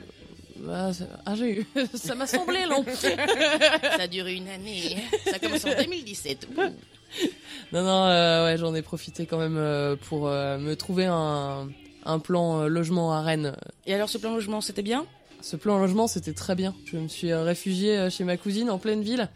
Bah, 0.65 0.91
c'est- 0.93 1.07
ah, 1.25 1.35
j'ai 1.35 1.59
eu. 1.59 1.65
ça 1.93 2.15
m'a 2.15 2.27
semblé 2.27 2.65
long. 2.69 2.83
Ça 2.99 4.03
a 4.03 4.07
duré 4.07 4.35
une 4.35 4.47
année. 4.49 4.97
Ça 5.25 5.35
a 5.35 5.39
commencé 5.39 5.69
en 5.73 5.77
2017. 5.77 6.47
Ouh. 6.57 6.61
non, 7.71 7.83
non, 7.83 8.03
euh, 8.07 8.45
ouais, 8.45 8.57
j'en 8.57 8.73
ai 8.75 8.81
profité 8.81 9.25
quand 9.25 9.37
même 9.37 9.57
euh, 9.57 9.95
pour 9.95 10.27
euh, 10.27 10.57
me 10.57 10.75
trouver 10.75 11.05
un, 11.05 11.69
un 12.05 12.19
plan 12.19 12.67
logement 12.67 13.13
à 13.13 13.21
Rennes. 13.21 13.55
Et 13.85 13.93
alors, 13.93 14.09
ce 14.09 14.17
plan 14.17 14.33
logement, 14.33 14.61
c'était 14.61 14.81
bien? 14.81 15.05
Ce 15.39 15.55
plan 15.55 15.77
logement, 15.77 16.07
c'était 16.07 16.33
très 16.33 16.55
bien. 16.55 16.73
Je 16.85 16.97
me 16.97 17.07
suis 17.07 17.31
réfugiée 17.31 18.09
chez 18.09 18.23
ma 18.23 18.37
cousine 18.37 18.71
en 18.71 18.79
pleine 18.79 19.03
ville. 19.03 19.29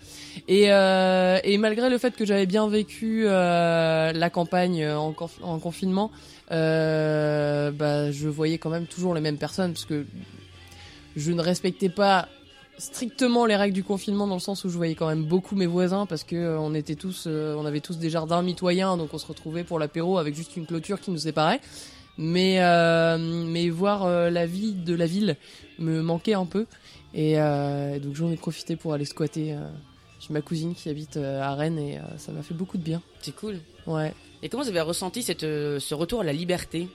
Et, 0.47 0.71
euh, 0.71 1.37
et 1.43 1.59
malgré 1.59 1.91
le 1.91 1.97
fait 1.99 2.15
que 2.15 2.25
j'avais 2.25 2.47
bien 2.47 2.67
vécu 2.67 3.25
euh, 3.27 4.11
la 4.11 4.29
campagne 4.31 4.83
en, 4.89 5.11
conf- 5.11 5.41
en 5.43 5.59
confinement, 5.59 6.09
euh, 6.51 7.69
bah, 7.71 8.11
je 8.11 8.27
voyais 8.27 8.57
quand 8.57 8.71
même 8.71 8.87
toujours 8.87 9.13
les 9.13 9.21
mêmes 9.21 9.37
personnes 9.37 9.73
parce 9.73 9.85
que 9.85 10.05
je 11.15 11.31
ne 11.31 11.41
respectais 11.41 11.89
pas 11.89 12.27
strictement 12.77 13.45
les 13.45 13.55
règles 13.55 13.75
du 13.75 13.83
confinement 13.83 14.27
dans 14.27 14.35
le 14.35 14.41
sens 14.41 14.65
où 14.65 14.69
je 14.69 14.75
voyais 14.75 14.95
quand 14.95 15.07
même 15.07 15.23
beaucoup 15.23 15.55
mes 15.55 15.67
voisins 15.67 16.05
parce 16.05 16.23
que 16.23 16.35
euh, 16.35 16.59
on 16.59 16.73
était 16.73 16.95
tous 16.95 17.25
euh, 17.27 17.55
on 17.55 17.65
avait 17.65 17.79
tous 17.79 17.97
des 17.97 18.09
jardins 18.09 18.41
mitoyens 18.41 18.97
donc 18.97 19.13
on 19.13 19.19
se 19.19 19.27
retrouvait 19.27 19.63
pour 19.63 19.77
l'apéro 19.77 20.17
avec 20.17 20.35
juste 20.35 20.57
une 20.57 20.65
clôture 20.65 20.99
qui 20.99 21.11
nous 21.11 21.19
séparait. 21.19 21.61
Mais 22.17 22.57
euh, 22.59 23.17
mais 23.17 23.69
voir 23.69 24.05
la 24.05 24.45
vie 24.45 24.73
de 24.73 24.93
la 24.93 25.05
ville 25.05 25.37
me 25.79 26.01
manquait 26.01 26.33
un 26.33 26.45
peu. 26.45 26.65
Et 27.13 27.35
donc 27.35 28.15
j'en 28.15 28.29
ai 28.29 28.35
profité 28.35 28.75
pour 28.75 28.93
aller 28.93 29.05
squatter 29.05 29.55
chez 30.19 30.33
ma 30.33 30.41
cousine 30.41 30.75
qui 30.75 30.89
habite 30.89 31.15
à 31.17 31.55
Rennes 31.55 31.79
et 31.79 31.99
ça 32.17 32.33
m'a 32.33 32.43
fait 32.43 32.53
beaucoup 32.53 32.77
de 32.77 32.83
bien. 32.83 33.01
C'est 33.21 33.33
cool. 33.33 33.59
ouais. 33.87 34.13
Et 34.43 34.49
comment 34.49 34.61
vous 34.61 34.69
avez 34.69 34.81
ressenti 34.81 35.23
cette, 35.23 35.41
ce 35.41 35.93
retour 35.93 36.19
à 36.21 36.23
la 36.25 36.33
liberté? 36.33 36.89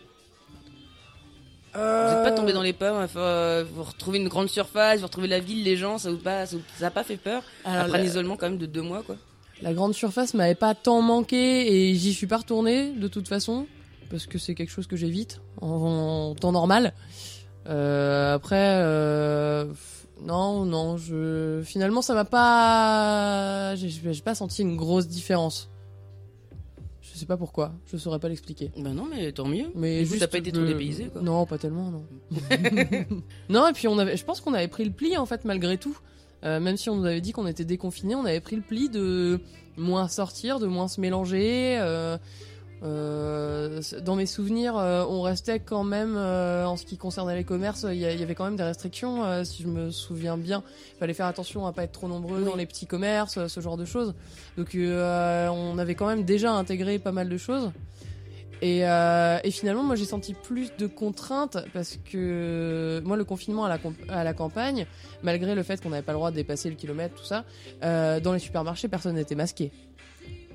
Vous 1.76 1.82
Euh, 1.82 2.14
n'êtes 2.14 2.24
pas 2.24 2.32
tombé 2.32 2.52
dans 2.54 2.62
les 2.62 2.72
pommes, 2.72 2.96
enfin, 3.02 3.20
euh, 3.20 3.64
vous 3.74 3.82
retrouvez 3.82 4.18
une 4.18 4.28
grande 4.28 4.48
surface, 4.48 5.00
vous 5.00 5.06
retrouvez 5.06 5.28
la 5.28 5.40
ville, 5.40 5.62
les 5.62 5.76
gens, 5.76 5.98
ça 5.98 6.10
vous 6.10 6.16
pas, 6.16 6.46
ça 6.46 6.56
vous- 6.56 6.62
ça 6.78 6.86
a 6.86 6.90
pas 6.90 7.04
fait 7.04 7.16
peur 7.18 7.42
Alors, 7.66 7.84
Après 7.84 7.98
un 7.98 8.02
la- 8.02 8.06
isolement 8.06 8.36
quand 8.36 8.48
même 8.48 8.58
de 8.58 8.64
deux 8.66 8.80
mois, 8.82 9.02
quoi. 9.02 9.16
La 9.62 9.74
grande 9.74 9.94
surface 9.94 10.32
m'avait 10.34 10.54
pas 10.54 10.74
tant 10.74 11.02
manqué 11.02 11.90
et 11.90 11.94
j'y 11.94 12.14
suis 12.14 12.26
pas 12.26 12.38
retournée 12.38 12.92
de 12.92 13.08
toute 13.08 13.28
façon 13.28 13.66
parce 14.10 14.24
que 14.26 14.38
c'est 14.38 14.54
quelque 14.54 14.70
chose 14.70 14.86
que 14.86 14.96
j'évite 14.96 15.40
en, 15.60 15.68
en 16.30 16.34
temps 16.34 16.52
normal. 16.52 16.94
Euh, 17.68 18.34
après, 18.34 18.80
euh, 18.82 19.64
non, 20.22 20.64
non, 20.64 20.96
je 20.96 21.60
finalement 21.64 22.00
ça 22.02 22.14
m'a 22.14 22.24
pas, 22.24 23.74
j'ai 23.76 24.20
pas 24.22 24.34
senti 24.34 24.62
une 24.62 24.76
grosse 24.76 25.08
différence. 25.08 25.68
Je 27.16 27.20
sais 27.20 27.26
pas 27.26 27.38
pourquoi, 27.38 27.72
je 27.90 27.96
saurais 27.96 28.18
pas 28.18 28.28
l'expliquer. 28.28 28.70
Ben 28.76 28.92
non, 28.92 29.06
mais 29.10 29.32
tant 29.32 29.48
mieux. 29.48 29.68
Mais 29.74 30.04
juste 30.04 30.20
t'as 30.20 30.26
pas 30.26 30.36
été 30.36 30.52
trop 30.52 30.60
le- 30.60 30.68
dépaysé, 30.68 31.06
quoi. 31.06 31.22
Non, 31.22 31.46
pas 31.46 31.56
tellement, 31.56 31.90
non. 31.90 32.04
non, 33.48 33.66
et 33.68 33.72
puis 33.72 33.88
on 33.88 33.98
avait, 33.98 34.18
je 34.18 34.24
pense 34.26 34.42
qu'on 34.42 34.52
avait 34.52 34.68
pris 34.68 34.84
le 34.84 34.90
pli 34.90 35.16
en 35.16 35.24
fait 35.24 35.46
malgré 35.46 35.78
tout. 35.78 35.96
Euh, 36.44 36.60
même 36.60 36.76
si 36.76 36.90
on 36.90 36.96
nous 36.96 37.06
avait 37.06 37.22
dit 37.22 37.32
qu'on 37.32 37.46
était 37.46 37.64
déconfinés, 37.64 38.14
on 38.14 38.26
avait 38.26 38.40
pris 38.40 38.56
le 38.56 38.60
pli 38.62 38.90
de 38.90 39.40
moins 39.78 40.08
sortir, 40.08 40.58
de 40.60 40.66
moins 40.66 40.88
se 40.88 41.00
mélanger. 41.00 41.78
euh, 41.80 42.18
euh, 42.82 43.80
dans 44.02 44.16
mes 44.16 44.26
souvenirs, 44.26 44.76
euh, 44.76 45.04
on 45.08 45.22
restait 45.22 45.60
quand 45.60 45.84
même, 45.84 46.14
euh, 46.16 46.66
en 46.66 46.76
ce 46.76 46.84
qui 46.84 46.98
concernait 46.98 47.34
les 47.34 47.44
commerces, 47.44 47.86
il 47.88 47.96
y, 47.98 48.04
avait 48.06 48.34
quand 48.34 48.44
même 48.44 48.56
des 48.56 48.62
restrictions, 48.62 49.24
euh, 49.24 49.44
si 49.44 49.62
je 49.62 49.68
me 49.68 49.90
souviens 49.90 50.36
bien. 50.36 50.62
Il 50.94 50.98
fallait 50.98 51.14
faire 51.14 51.26
attention 51.26 51.66
à 51.66 51.72
pas 51.72 51.84
être 51.84 51.92
trop 51.92 52.08
nombreux 52.08 52.38
Oui. 52.40 52.44
dans 52.44 52.56
les 52.56 52.66
petits 52.66 52.86
commerces, 52.86 53.38
euh, 53.38 53.48
ce 53.48 53.60
genre 53.60 53.76
de 53.76 53.84
choses. 53.86 54.14
Donc 54.58 54.74
euh, 54.74 55.48
on 55.48 55.78
avait 55.78 55.94
quand 55.94 56.06
même 56.06 56.24
déjà 56.24 56.52
intégré 56.52 56.98
pas 56.98 57.12
mal 57.12 57.28
de 57.28 57.36
choses. 57.38 57.70
Et, 58.62 58.86
euh, 58.86 59.38
et 59.44 59.50
finalement, 59.50 59.82
moi, 59.82 59.96
j'ai 59.96 60.06
senti 60.06 60.32
plus 60.32 60.72
de 60.78 60.86
contraintes 60.86 61.58
parce 61.74 61.98
que 62.10 63.02
moi, 63.04 63.18
le 63.18 63.24
confinement 63.24 63.66
à 63.66 63.68
la, 63.68 63.78
à 64.08 64.24
la 64.24 64.32
campagne, 64.32 64.86
malgré 65.22 65.54
le 65.54 65.62
fait 65.62 65.78
qu'on 65.82 65.90
n'avait 65.90 66.02
pas 66.02 66.12
le 66.12 66.16
droit 66.18 66.30
de 66.30 66.36
dépasser 66.36 66.70
le 66.70 66.76
kilomètre, 66.76 67.14
tout 67.16 67.24
ça, 67.26 67.44
euh, 67.82 68.18
dans 68.18 68.32
les 68.32 68.38
supermarchés, 68.38 68.88
personne 68.88 69.16
n'était 69.16 69.34
masqué. 69.34 69.72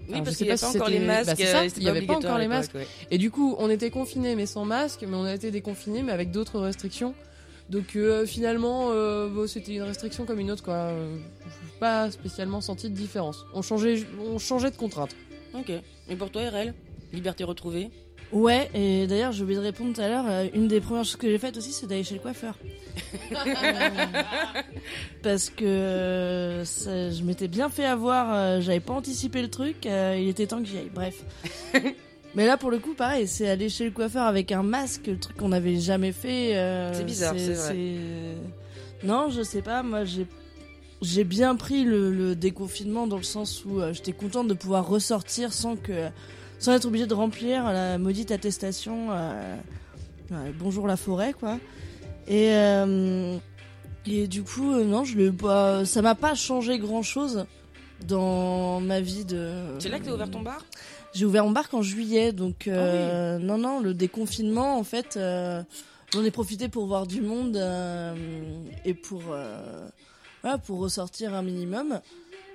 Oui, 0.07 0.13
Alors, 0.13 0.23
parce 0.25 0.37
qu'il 0.37 0.47
n'y 0.47 0.49
pas 0.49 0.53
avait 0.53 0.71
si 0.71 0.77
pas 0.77 0.83
encore 0.83 0.89
les 0.89 0.99
masques. 0.99 1.37
bah, 1.37 1.61
euh, 1.61 1.69
il 1.77 1.83
y 1.83 1.89
avait 1.89 2.01
pas 2.01 2.15
encore 2.15 2.37
les 2.37 2.47
ouais. 2.47 2.87
Et 3.11 3.17
du 3.17 3.31
coup, 3.31 3.55
on 3.59 3.69
était 3.69 3.89
confinés 3.89 4.35
mais 4.35 4.45
sans 4.45 4.65
masque, 4.65 5.05
mais 5.07 5.15
on 5.15 5.23
a 5.23 5.33
été 5.33 5.51
déconfinés 5.51 6.03
mais 6.03 6.11
avec 6.11 6.31
d'autres 6.31 6.59
restrictions. 6.59 7.13
Donc 7.71 7.95
euh, 7.95 8.25
finalement, 8.25 8.89
euh, 8.91 9.29
bon, 9.29 9.47
c'était 9.47 9.73
une 9.73 9.83
restriction 9.83 10.25
comme 10.25 10.39
une 10.39 10.51
autre, 10.51 10.61
quoi. 10.61 10.73
Euh, 10.73 11.15
pas 11.79 12.11
spécialement 12.11 12.59
senti 12.59 12.89
de 12.89 12.95
différence. 12.95 13.45
On 13.53 13.61
changeait, 13.61 14.03
on 14.19 14.37
changeait 14.39 14.71
de 14.71 14.75
contraintes. 14.75 15.15
Ok. 15.53 15.71
Et 16.09 16.15
pour 16.17 16.29
toi, 16.31 16.41
RL 16.49 16.73
Liberté 17.13 17.45
retrouvée? 17.45 17.89
Ouais, 18.31 18.69
et 18.73 19.07
d'ailleurs, 19.07 19.31
j'ai 19.33 19.43
oublié 19.43 19.59
de 19.59 19.63
répondre 19.63 19.93
tout 19.93 20.01
à 20.01 20.07
l'heure. 20.07 20.25
euh, 20.27 20.47
une 20.53 20.67
des 20.67 20.79
premières 20.79 21.03
choses 21.03 21.17
que 21.17 21.27
j'ai 21.29 21.37
faites 21.37 21.57
aussi, 21.57 21.73
c'est 21.73 21.85
d'aller 21.87 22.03
chez 22.03 22.13
le 22.15 22.21
coiffeur. 22.21 22.55
Parce 25.23 25.49
que 25.49 25.65
euh, 25.65 26.65
ça- 26.65 27.11
je 27.11 27.23
m'étais 27.23 27.47
bien 27.47 27.69
fait 27.69 27.85
avoir, 27.85 28.33
euh, 28.33 28.61
j'avais 28.61 28.79
pas 28.79 28.93
anticipé 28.93 29.41
le 29.41 29.49
truc, 29.49 29.85
il 29.85 30.27
était 30.29 30.47
temps 30.47 30.59
que 30.61 30.65
j'y 30.67 30.77
aille. 30.77 30.91
Bref. 30.93 31.23
Mais 32.35 32.45
là, 32.45 32.55
pour 32.57 32.71
le 32.71 32.79
coup, 32.79 32.93
pareil, 32.93 33.27
c'est 33.27 33.49
aller 33.49 33.67
chez 33.67 33.83
le 33.83 33.91
coiffeur 33.91 34.23
avec 34.25 34.51
un 34.53 34.63
masque, 34.63 35.07
le 35.07 35.17
truc 35.19 35.35
qu'on 35.35 35.49
n'avait 35.49 35.79
jamais 35.79 36.13
fait. 36.13 36.53
C'est 36.93 37.05
bizarre, 37.05 37.33
c'est 37.37 37.53
vrai. 37.53 37.75
Non, 39.03 39.29
je 39.29 39.41
sais 39.43 39.61
pas, 39.61 39.83
moi 39.83 40.05
j'ai. 40.05 40.25
J'ai 41.01 41.23
bien 41.23 41.55
pris 41.55 41.83
le, 41.83 42.11
le 42.11 42.35
déconfinement 42.35 43.07
dans 43.07 43.17
le 43.17 43.23
sens 43.23 43.65
où 43.65 43.79
j'étais 43.91 44.11
contente 44.11 44.47
de 44.47 44.53
pouvoir 44.53 44.87
ressortir 44.87 45.51
sans 45.51 45.75
que 45.75 46.09
sans 46.61 46.73
être 46.73 46.85
obligée 46.85 47.07
de 47.07 47.13
remplir 47.13 47.65
la 47.65 47.97
maudite 47.97 48.31
attestation. 48.31 49.07
euh, 49.11 49.57
ouais, 50.29 50.53
bonjour 50.57 50.87
la 50.87 50.95
forêt, 50.95 51.33
quoi. 51.33 51.57
Et 52.27 52.51
euh, 52.51 53.37
et 54.05 54.27
du 54.27 54.43
coup, 54.43 54.73
euh, 54.73 54.85
non, 54.85 55.03
je 55.03 55.17
l'ai 55.17 55.31
pas. 55.31 55.85
Ça 55.85 56.01
m'a 56.01 56.15
pas 56.15 56.35
changé 56.35 56.77
grand 56.77 57.01
chose 57.01 57.45
dans 58.07 58.79
ma 58.79 59.01
vie 59.01 59.25
de. 59.25 59.51
C'est 59.79 59.89
là 59.89 59.99
que 59.99 60.05
t'as 60.05 60.13
ouvert 60.13 60.29
ton 60.29 60.41
bar? 60.41 60.63
J'ai 61.13 61.25
ouvert 61.25 61.43
mon 61.43 61.51
bar 61.51 61.67
qu'en 61.67 61.81
juillet, 61.81 62.31
donc 62.31 62.67
euh, 62.67 63.37
non, 63.39 63.57
non, 63.57 63.79
le 63.81 63.93
déconfinement, 63.93 64.77
en 64.77 64.83
fait, 64.83 65.17
euh, 65.17 65.61
j'en 66.13 66.23
ai 66.23 66.31
profité 66.31 66.69
pour 66.69 66.85
voir 66.85 67.05
du 67.05 67.21
monde 67.21 67.57
euh, 67.57 68.15
et 68.85 68.93
pour, 68.93 69.23
euh, 69.31 69.89
voilà, 70.41 70.57
pour 70.57 70.79
ressortir 70.79 71.33
un 71.33 71.41
minimum, 71.41 71.99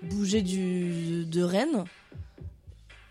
bouger 0.03 0.41
du, 0.41 1.27
de 1.27 1.43
Rennes. 1.43 1.85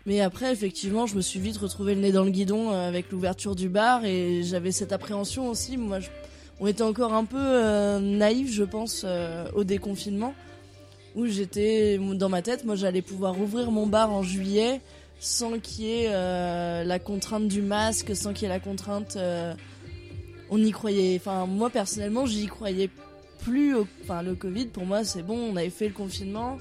Mais 0.06 0.20
après, 0.20 0.52
effectivement, 0.52 1.06
je 1.06 1.16
me 1.16 1.20
suis 1.20 1.40
vite 1.40 1.56
retrouvé 1.56 1.94
le 1.96 2.00
nez 2.00 2.12
dans 2.12 2.22
le 2.24 2.30
guidon 2.30 2.70
euh, 2.70 2.88
avec 2.88 3.10
l'ouverture 3.10 3.56
du 3.56 3.68
bar 3.68 4.04
et 4.04 4.42
j'avais 4.44 4.70
cette 4.70 4.92
appréhension 4.92 5.48
aussi. 5.48 5.76
Moi, 5.76 5.98
on 6.60 6.68
était 6.68 6.82
encore 6.84 7.12
un 7.12 7.24
peu 7.24 7.36
euh, 7.40 7.98
naïfs, 7.98 8.52
je 8.52 8.62
pense, 8.62 9.02
euh, 9.04 9.46
au 9.54 9.64
déconfinement, 9.64 10.32
où 11.16 11.26
j'étais 11.26 11.98
dans 11.98 12.28
ma 12.28 12.40
tête, 12.40 12.64
moi, 12.64 12.76
j'allais 12.76 13.02
pouvoir 13.02 13.40
ouvrir 13.40 13.70
mon 13.72 13.86
bar 13.86 14.12
en 14.12 14.22
juillet 14.22 14.80
sans 15.18 15.58
qu'il 15.58 15.86
y 15.86 16.04
ait 16.04 16.12
la 16.12 16.98
contrainte 16.98 17.48
du 17.48 17.62
masque, 17.62 18.14
sans 18.14 18.32
qu'il 18.34 18.42
y 18.42 18.46
ait 18.46 18.54
la 18.54 18.60
contrainte. 18.60 19.16
on 20.50 20.58
y 20.62 20.70
croyait. 20.72 21.16
Enfin, 21.16 21.46
moi 21.46 21.70
personnellement, 21.70 22.26
j'y 22.26 22.46
croyais 22.46 22.90
plus. 23.42 23.74
Enfin, 24.02 24.22
le 24.22 24.34
Covid, 24.34 24.66
pour 24.66 24.84
moi, 24.84 25.04
c'est 25.04 25.22
bon. 25.22 25.38
On 25.52 25.56
avait 25.56 25.70
fait 25.70 25.88
le 25.88 25.94
confinement. 25.94 26.58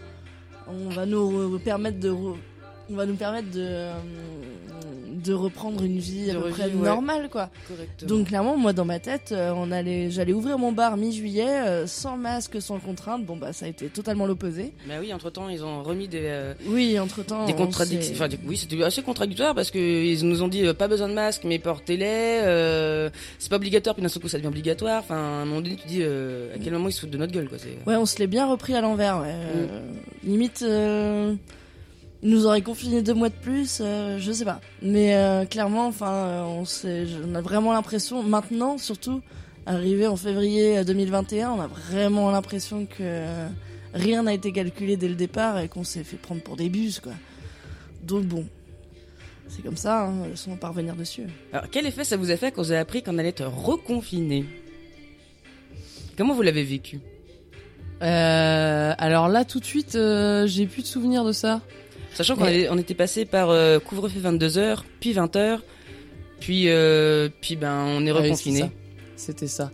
On 0.67 0.87
va 0.89 1.05
nous 1.05 1.57
re- 1.57 1.59
permettre 1.59 1.99
de. 1.99 2.13
Va 2.89 3.05
nous 3.05 3.15
permettre 3.15 3.49
de, 3.51 3.61
euh, 3.61 3.93
de 5.23 5.33
reprendre 5.33 5.83
une 5.83 5.97
vie 5.97 6.29
à 6.29 6.35
peu 6.35 6.49
près 6.49 6.65
ouais. 6.65 6.73
normale, 6.73 7.29
quoi. 7.29 7.49
Donc 8.07 8.27
clairement, 8.27 8.57
moi 8.57 8.73
dans 8.73 8.85
ma 8.85 8.99
tête, 8.99 9.31
euh, 9.31 9.51
on 9.55 9.71
allait, 9.71 10.11
j'allais 10.11 10.33
ouvrir 10.33 10.59
mon 10.59 10.71
bar 10.71 10.97
mi-juillet, 10.97 11.47
euh, 11.67 11.87
sans 11.87 12.15
masque, 12.17 12.61
sans 12.61 12.79
contrainte. 12.79 13.25
Bon 13.25 13.35
bah 13.35 13.53
ça 13.53 13.65
a 13.65 13.69
été 13.69 13.87
totalement 13.87 14.25
l'opposé. 14.27 14.73
Bah 14.87 14.95
oui, 14.99 15.11
entre 15.13 15.29
temps, 15.31 15.49
ils 15.49 15.63
ont 15.63 15.81
remis 15.83 16.07
des, 16.07 16.19
euh, 16.23 16.53
Oui, 16.67 16.99
entre 16.99 17.23
temps. 17.23 17.45
des 17.45 17.53
contradictions. 17.53 18.13
Enfin, 18.13 18.27
des- 18.27 18.37
oui, 18.45 18.57
c'était 18.57 18.81
assez 18.83 19.01
contradictoire 19.01 19.55
parce 19.55 19.71
que 19.71 19.79
ils 19.79 20.27
nous 20.27 20.43
ont 20.43 20.47
dit 20.47 20.65
euh, 20.65 20.73
pas 20.73 20.87
besoin 20.87 21.09
de 21.09 21.13
masque, 21.13 21.41
mais 21.45 21.57
portez-les. 21.59 22.41
euh, 22.43 23.09
c'est 23.39 23.49
pas 23.49 23.55
obligatoire, 23.55 23.95
puis 23.95 24.03
d'un 24.03 24.09
seul 24.09 24.21
coup, 24.21 24.27
ça 24.27 24.37
devient 24.37 24.47
obligatoire. 24.49 24.99
Enfin, 24.99 25.15
à 25.15 25.19
un 25.41 25.45
moment 25.45 25.61
donné, 25.61 25.75
tu 25.75 25.87
dis 25.87 25.99
euh, 26.01 26.53
à 26.53 26.59
quel 26.59 26.73
moment 26.73 26.89
ils 26.89 26.93
se 26.93 26.99
foutent 26.99 27.09
de 27.09 27.17
notre 27.17 27.33
gueule, 27.33 27.49
quoi. 27.49 27.57
Ouais, 27.87 27.95
on 27.95 28.05
se 28.05 28.19
l'est 28.19 28.27
bien 28.27 28.45
repris 28.47 28.75
à 28.75 28.81
l'envers. 28.81 29.17
Ouais. 29.21 29.25
Euh, 29.31 29.79
limite, 30.23 30.63
ils 32.25 32.31
nous 32.31 32.47
auraient 32.47 32.63
confiné 32.63 33.03
deux 33.03 33.13
mois 33.13 33.29
de 33.29 33.35
plus, 33.35 33.81
euh, 33.81 34.17
je 34.19 34.31
sais 34.31 34.45
pas. 34.45 34.59
Mais 34.81 35.15
euh, 35.15 35.45
clairement, 35.45 35.85
enfin, 35.85 36.11
euh, 36.11 36.63
on, 37.23 37.35
a 37.35 37.41
vraiment 37.41 37.71
l'impression, 37.71 38.23
maintenant 38.23 38.79
surtout, 38.79 39.21
arrivé 39.67 40.07
en 40.07 40.15
février 40.15 40.79
euh, 40.79 40.83
2021, 40.83 41.51
on 41.51 41.61
a 41.61 41.67
vraiment 41.67 42.31
l'impression 42.31 42.87
que, 42.87 42.95
euh, 43.01 43.47
rien 43.93 44.23
n'a 44.23 44.33
été 44.33 44.51
calculé 44.51 44.97
dès 44.97 45.07
le 45.07 45.13
départ 45.13 45.59
et 45.59 45.69
qu'on 45.69 45.83
s'est 45.83 46.03
fait 46.03 46.17
prendre 46.17 46.41
pour 46.41 46.55
des 46.55 46.67
bus, 46.67 46.99
quoi. 46.99 47.13
Donc 48.01 48.25
bon, 48.25 48.47
c'est 49.47 49.61
comme 49.61 49.77
ça, 49.77 50.05
hein, 50.05 50.23
elles 50.25 50.35
sont 50.35 50.57
pas 50.57 50.69
revenir 50.69 50.95
dessus. 50.95 51.27
Alors, 51.53 51.69
quel 51.69 51.85
effet 51.85 52.03
ça 52.03 52.17
vous 52.17 52.31
a 52.31 52.37
fait 52.37 52.51
quand 52.51 52.63
vous 52.63 52.71
avez 52.71 52.81
appris 52.81 53.03
qu'on 53.03 53.19
allait 53.19 53.29
être 53.29 53.45
reconfiné 53.45 54.45
Comment 56.17 56.33
vous 56.33 56.41
l'avez 56.41 56.63
vécu? 56.63 57.01
Euh, 58.01 58.93
alors 58.97 59.27
là, 59.27 59.45
tout 59.45 59.59
de 59.59 59.65
suite, 59.65 59.95
euh, 59.95 60.47
j'ai 60.47 60.65
plus 60.65 60.81
de 60.81 60.87
souvenirs 60.87 61.23
de 61.23 61.31
ça. 61.31 61.61
Sachant 62.15 62.35
qu'on 62.35 62.45
on 62.45 62.77
était 62.77 62.93
passé 62.95 63.25
par 63.25 63.49
euh, 63.49 63.79
couvre-feu 63.79 64.19
22h, 64.19 64.79
puis 64.99 65.13
20h, 65.13 65.59
puis, 66.39 66.69
euh, 66.69 67.29
puis 67.41 67.55
ben, 67.55 67.83
on 67.87 68.05
est 68.05 68.09
Ah 68.11 68.15
oui, 68.15 68.23
reconfiné. 68.23 68.59
ça. 68.61 68.69
C'était 69.17 69.47
ça. 69.47 69.71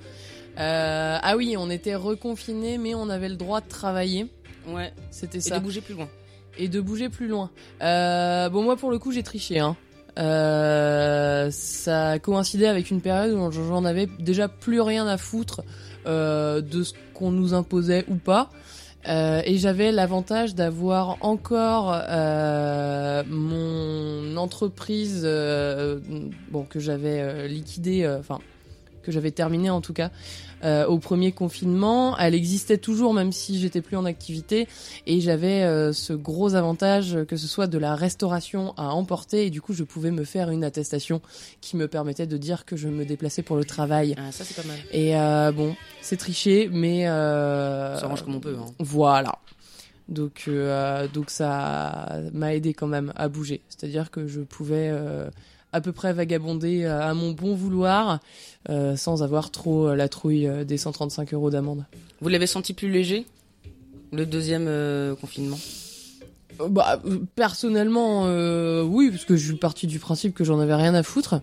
Euh, 0.59 1.17
ah 1.21 1.37
oui, 1.37 1.55
on 1.57 1.69
était 1.69 1.95
reconfinés, 1.95 2.77
mais 2.77 2.93
on 2.95 3.09
avait 3.09 3.29
le 3.29 3.35
droit 3.35 3.61
de 3.61 3.67
travailler. 3.69 4.27
ouais, 4.67 4.91
C'était 5.11 5.37
et 5.37 5.41
ça. 5.41 5.59
de 5.59 5.63
bouger 5.63 5.81
plus 5.81 5.93
loin. 5.93 6.09
et 6.57 6.67
de 6.67 6.81
bouger 6.81 7.09
plus 7.09 7.27
loin. 7.27 7.49
Bon, 7.79 8.63
moi, 8.63 8.75
pour 8.75 8.91
le 8.91 8.99
coup, 8.99 9.11
j'ai 9.11 9.23
triché. 9.23 9.59
Hein. 9.59 9.75
Euh, 10.19 11.49
ça 11.51 12.19
coïncidait 12.19 12.67
avec 12.67 12.91
une 12.91 13.01
période 13.01 13.33
où 13.33 13.51
j'en 13.51 13.85
avais 13.85 14.07
déjà 14.19 14.47
plus 14.49 14.81
rien 14.81 15.07
à 15.07 15.17
foutre 15.17 15.61
euh, 16.05 16.59
de 16.61 16.83
ce 16.83 16.93
qu'on 17.13 17.31
nous 17.31 17.53
imposait 17.53 18.03
ou 18.09 18.15
pas. 18.15 18.49
Euh, 19.07 19.41
et 19.45 19.57
j'avais 19.57 19.91
l'avantage 19.91 20.53
d'avoir 20.53 21.17
encore 21.21 21.91
euh, 21.93 23.23
mon 23.27 24.37
entreprise, 24.37 25.21
euh, 25.25 25.99
bon 26.51 26.63
que 26.63 26.79
j'avais 26.79 27.21
euh, 27.21 27.47
liquidée, 27.47 28.07
enfin 28.19 28.39
que 29.01 29.11
j'avais 29.11 29.31
terminée 29.31 29.69
en 29.69 29.81
tout 29.81 29.93
cas 29.93 30.11
euh, 30.63 30.85
au 30.85 30.99
premier 30.99 31.31
confinement. 31.31 32.17
Elle 32.17 32.35
existait 32.35 32.77
toujours 32.77 33.13
même 33.13 33.31
si 33.31 33.59
j'étais 33.59 33.81
plus 33.81 33.97
en 33.97 34.05
activité 34.05 34.67
et 35.07 35.19
j'avais 35.19 35.63
euh, 35.63 35.91
ce 35.93 36.13
gros 36.13 36.55
avantage 36.55 37.17
que 37.27 37.35
ce 37.35 37.47
soit 37.47 37.67
de 37.67 37.77
la 37.77 37.95
restauration 37.95 38.73
à 38.77 38.89
emporter 38.89 39.47
et 39.47 39.49
du 39.49 39.61
coup 39.61 39.73
je 39.73 39.83
pouvais 39.83 40.11
me 40.11 40.23
faire 40.23 40.51
une 40.51 40.63
attestation 40.63 41.21
qui 41.61 41.77
me 41.77 41.87
permettait 41.87 42.27
de 42.27 42.37
dire 42.37 42.65
que 42.65 42.75
je 42.75 42.87
me 42.89 43.05
déplaçais 43.05 43.41
pour 43.41 43.55
le 43.55 43.65
travail. 43.65 44.15
Ah, 44.17 44.31
ça 44.31 44.43
c'est 44.43 44.55
pas 44.55 44.67
mal. 44.67 44.77
Et 44.91 45.17
euh, 45.17 45.51
bon, 45.51 45.75
c'est 46.01 46.17
triché, 46.17 46.69
mais 46.71 47.09
On 47.09 47.97
s'arrange 47.99 48.23
comme 48.23 48.35
on 48.35 48.39
peut. 48.39 48.57
Hein. 48.59 48.71
voilà. 48.79 49.39
Donc, 50.09 50.49
donc 51.13 51.29
ça 51.29 52.19
m'a 52.33 52.53
aidé 52.53 52.73
quand 52.73 52.87
même 52.87 53.13
à 53.15 53.29
bouger. 53.29 53.61
C'est-à-dire 53.69 54.11
que 54.11 54.27
je 54.27 54.41
pouvais 54.41 54.91
à 55.73 55.81
peu 55.81 55.91
près 55.91 56.13
vagabonder 56.13 56.83
euh, 56.83 57.01
à 57.01 57.13
mon 57.13 57.31
bon 57.31 57.55
vouloir 57.55 58.19
euh, 58.69 58.95
sans 58.95 59.23
avoir 59.23 59.51
trop 59.51 59.87
euh, 59.87 59.95
la 59.95 60.07
trouille 60.09 60.49
des 60.65 60.77
135 60.77 61.33
euros 61.33 61.49
d'amende. 61.49 61.85
Vous 62.21 62.29
l'avez 62.29 62.47
senti 62.47 62.73
plus 62.73 62.91
léger 62.91 63.25
Le 64.11 64.25
deuxième 64.25 64.65
euh, 64.67 65.15
confinement? 65.15 65.57
Bah, 66.69 67.01
personnellement, 67.35 68.23
euh, 68.25 68.83
oui, 68.83 69.09
parce 69.09 69.25
que 69.25 69.35
je 69.35 69.45
suis 69.47 69.55
partie 69.55 69.87
du 69.87 69.99
principe 69.99 70.35
que 70.35 70.43
j'en 70.43 70.59
avais 70.59 70.75
rien 70.75 70.93
à 70.93 71.03
foutre. 71.03 71.41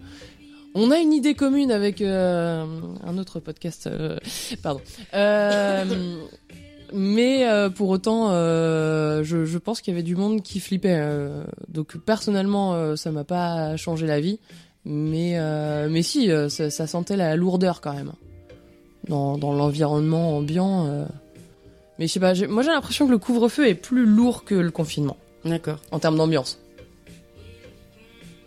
On 0.75 0.91
a 0.91 0.99
une 0.99 1.13
idée 1.13 1.35
commune 1.35 1.73
avec 1.73 2.01
euh, 2.03 2.65
un 3.05 3.19
autre 3.19 3.41
podcast, 3.41 3.87
euh, 3.87 4.19
pardon. 4.63 4.81
Mais 6.93 7.47
euh, 7.47 7.69
pour 7.71 7.89
autant, 7.91 8.31
euh, 8.31 9.23
je, 9.23 9.45
je 9.45 9.59
pense 9.59 9.81
qu'il 9.81 9.93
y 9.93 9.97
avait 9.97 10.03
du 10.03 10.17
monde 10.17 10.43
qui 10.43 10.61
flippait. 10.61 10.97
euh, 10.99 11.45
donc 11.69 11.97
personnellement, 11.99 12.97
ça 12.97 13.11
m'a 13.11 13.25
pas 13.25 13.77
changé 13.77 14.07
la 14.07 14.21
vie, 14.21 14.39
mais 14.85 15.39
mais 15.89 16.03
si, 16.03 16.31
ça, 16.49 16.71
ça 16.71 16.87
sentait 16.87 17.17
la 17.17 17.37
lourdeur 17.37 17.81
quand 17.81 17.93
même 17.93 18.13
dans, 19.09 19.39
dans 19.39 19.53
l'environnement 19.53 20.37
ambiant. 20.37 21.07
Mais 21.99 22.07
je 22.07 22.13
sais 22.13 22.21
pas, 22.21 22.35
moi 22.47 22.63
j'ai 22.63 22.71
l'impression 22.71 23.07
que 23.07 23.11
le 23.11 23.19
couvre-feu 23.19 23.69
est 23.69 23.75
plus 23.75 24.07
lourd 24.07 24.45
que 24.45 24.55
le 24.55 24.71
confinement 24.71 25.17
D'accord. 25.45 25.79
en 25.91 25.99
termes 25.99 26.17
d'ambiance. 26.17 26.59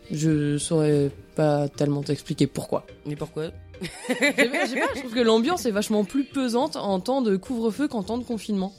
Je 0.10 0.58
saurais 0.58 1.12
pas 1.36 1.68
tellement 1.70 2.02
t'expliquer 2.02 2.48
pourquoi. 2.48 2.86
Mais 3.06 3.16
pourquoi? 3.16 3.46
Je 3.82 3.88
sais 3.88 4.50
pas, 4.50 4.66
je 4.66 4.70
sais 4.72 4.80
pas, 4.80 4.88
je 4.96 5.00
trouve 5.00 5.14
que 5.14 5.20
l'ambiance 5.20 5.66
est 5.66 5.72
vachement 5.72 6.04
plus 6.04 6.24
pesante 6.24 6.76
en 6.76 7.00
temps 7.00 7.22
de 7.22 7.36
couvre-feu 7.36 7.88
qu'en 7.88 8.04
temps 8.04 8.18
de 8.18 8.24
confinement. 8.24 8.74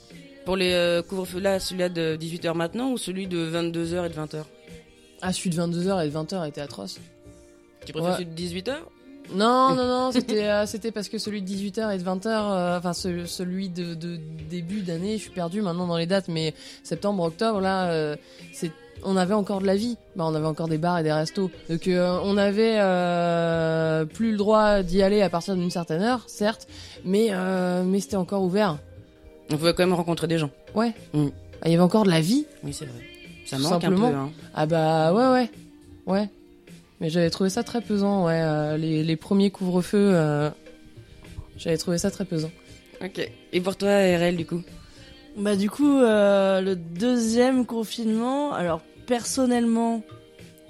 Pour 0.45 0.55
les 0.57 0.73
euh, 0.73 1.01
couvre-feux 1.01 1.39
là, 1.39 1.59
celui-là 1.59 1.89
de 1.89 2.17
18h 2.19 2.53
maintenant 2.55 2.91
ou 2.91 2.97
celui 2.97 3.27
de 3.27 3.49
22h 3.49 4.05
et 4.05 4.09
de 4.09 4.13
20h 4.15 4.43
Ah, 5.21 5.31
celui 5.33 5.49
de 5.51 5.55
22h 5.61 6.05
et 6.05 6.09
de 6.09 6.13
20h 6.15 6.47
était 6.47 6.61
atroce. 6.61 6.99
Tu 7.85 7.91
préfères 7.93 8.11
Ouais. 8.11 8.17
celui 8.17 8.25
de 8.27 8.35
18h 8.61 8.75
Non, 9.33 9.73
non, 9.75 9.87
non, 9.87 10.11
c'était 10.11 10.43
euh, 10.47 10.65
c'était 10.65 10.91
parce 10.91 11.09
que 11.09 11.17
celui 11.17 11.41
de 11.41 11.47
18h 11.47 11.95
et 11.95 11.97
de 11.97 12.03
20h, 12.03 12.27
euh, 12.27 12.77
enfin 12.77 12.93
ce- 12.93 13.25
celui 13.25 13.69
de, 13.69 13.93
de 13.95 14.19
début 14.49 14.81
d'année, 14.81 15.17
je 15.17 15.23
suis 15.23 15.31
perdu 15.31 15.61
maintenant 15.61 15.87
dans 15.87 15.97
les 15.97 16.05
dates, 16.05 16.27
mais 16.27 16.53
septembre, 16.83 17.23
octobre, 17.23 17.59
là, 17.59 17.89
euh, 17.89 18.15
c'est 18.53 18.71
on 19.05 19.17
avait 19.17 19.33
encore 19.33 19.59
de 19.59 19.65
la 19.65 19.75
vie, 19.75 19.97
bah, 20.15 20.23
on 20.27 20.33
avait 20.35 20.45
encore 20.45 20.67
des 20.69 20.77
bars 20.77 20.97
et 20.99 21.03
des 21.03 21.11
restos. 21.11 21.51
Donc 21.69 21.89
on 21.89 22.37
avait 22.37 22.75
plus 24.13 24.31
le 24.31 24.37
droit 24.37 24.81
d'y 24.81 25.01
aller 25.01 25.21
à 25.21 25.29
partir 25.29 25.55
d'une 25.55 25.71
certaine 25.71 26.01
heure, 26.01 26.23
certes, 26.27 26.67
mais 27.03 27.31
mais 27.85 27.99
c'était 27.99 28.15
encore 28.17 28.43
ouvert. 28.43 28.77
On 29.51 29.57
pouvait 29.57 29.73
quand 29.73 29.83
même 29.85 29.93
rencontrer 29.93 30.27
des 30.27 30.37
gens. 30.37 30.51
Ouais. 30.73 30.93
Mm. 31.13 31.27
Ah, 31.61 31.65
Il 31.67 31.71
y 31.71 31.75
avait 31.75 31.83
encore 31.83 32.03
de 32.05 32.09
la 32.11 32.21
vie? 32.21 32.45
Oui, 32.63 32.71
c'est 32.73 32.85
vrai. 32.85 32.99
Ça 33.45 33.57
manque 33.57 33.81
simplement. 33.81 34.07
un 34.07 34.11
peu. 34.11 34.15
Hein. 34.17 34.29
Ah 34.55 34.65
bah 34.65 35.13
ouais 35.13 35.27
ouais 35.31 35.49
ouais. 36.07 36.29
Mais 37.03 37.09
j'avais 37.09 37.29
trouvé 37.29 37.51
ça 37.51 37.63
très 37.63 37.81
pesant 37.81 38.25
ouais 38.25 38.41
euh, 38.41 38.77
les, 38.77 39.03
les 39.03 39.15
premiers 39.15 39.51
couvre-feux 39.51 40.11
euh, 40.13 40.49
j'avais 41.57 41.77
trouvé 41.77 41.97
ça 41.97 42.11
très 42.11 42.25
pesant. 42.25 42.51
Ok. 43.01 43.29
Et 43.51 43.61
pour 43.61 43.75
toi, 43.75 43.89
RL, 43.89 44.35
du 44.35 44.45
coup 44.45 44.61
Bah 45.37 45.55
du 45.55 45.69
coup, 45.69 45.97
euh, 45.99 46.61
le 46.61 46.75
deuxième 46.75 47.65
confinement, 47.65 48.53
alors 48.53 48.81
personnellement, 49.05 50.03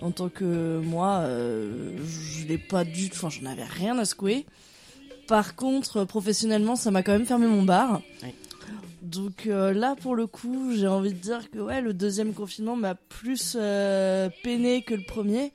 en 0.01 0.11
tant 0.11 0.29
que 0.29 0.79
moi, 0.79 1.19
euh, 1.21 1.97
je 2.05 2.47
l'ai 2.47 2.57
pas 2.57 2.83
du 2.83 3.09
tout, 3.09 3.15
enfin 3.15 3.29
j'en 3.29 3.49
avais 3.49 3.63
rien 3.63 3.97
à 3.97 4.05
secouer. 4.05 4.45
Par 5.27 5.55
contre, 5.55 6.03
professionnellement, 6.03 6.75
ça 6.75 6.91
m'a 6.91 7.01
quand 7.01 7.13
même 7.13 7.25
fermé 7.25 7.47
mon 7.47 7.63
bar. 7.63 8.01
Ouais. 8.21 8.35
Donc 9.01 9.47
euh, 9.47 9.73
là, 9.73 9.95
pour 9.99 10.15
le 10.15 10.27
coup, 10.27 10.73
j'ai 10.75 10.87
envie 10.87 11.13
de 11.13 11.17
dire 11.17 11.49
que 11.49 11.59
ouais, 11.59 11.81
le 11.81 11.93
deuxième 11.93 12.33
confinement 12.33 12.75
m'a 12.75 12.95
plus 12.95 13.55
euh, 13.59 14.29
peiné 14.43 14.81
que 14.81 14.93
le 14.93 15.03
premier. 15.03 15.51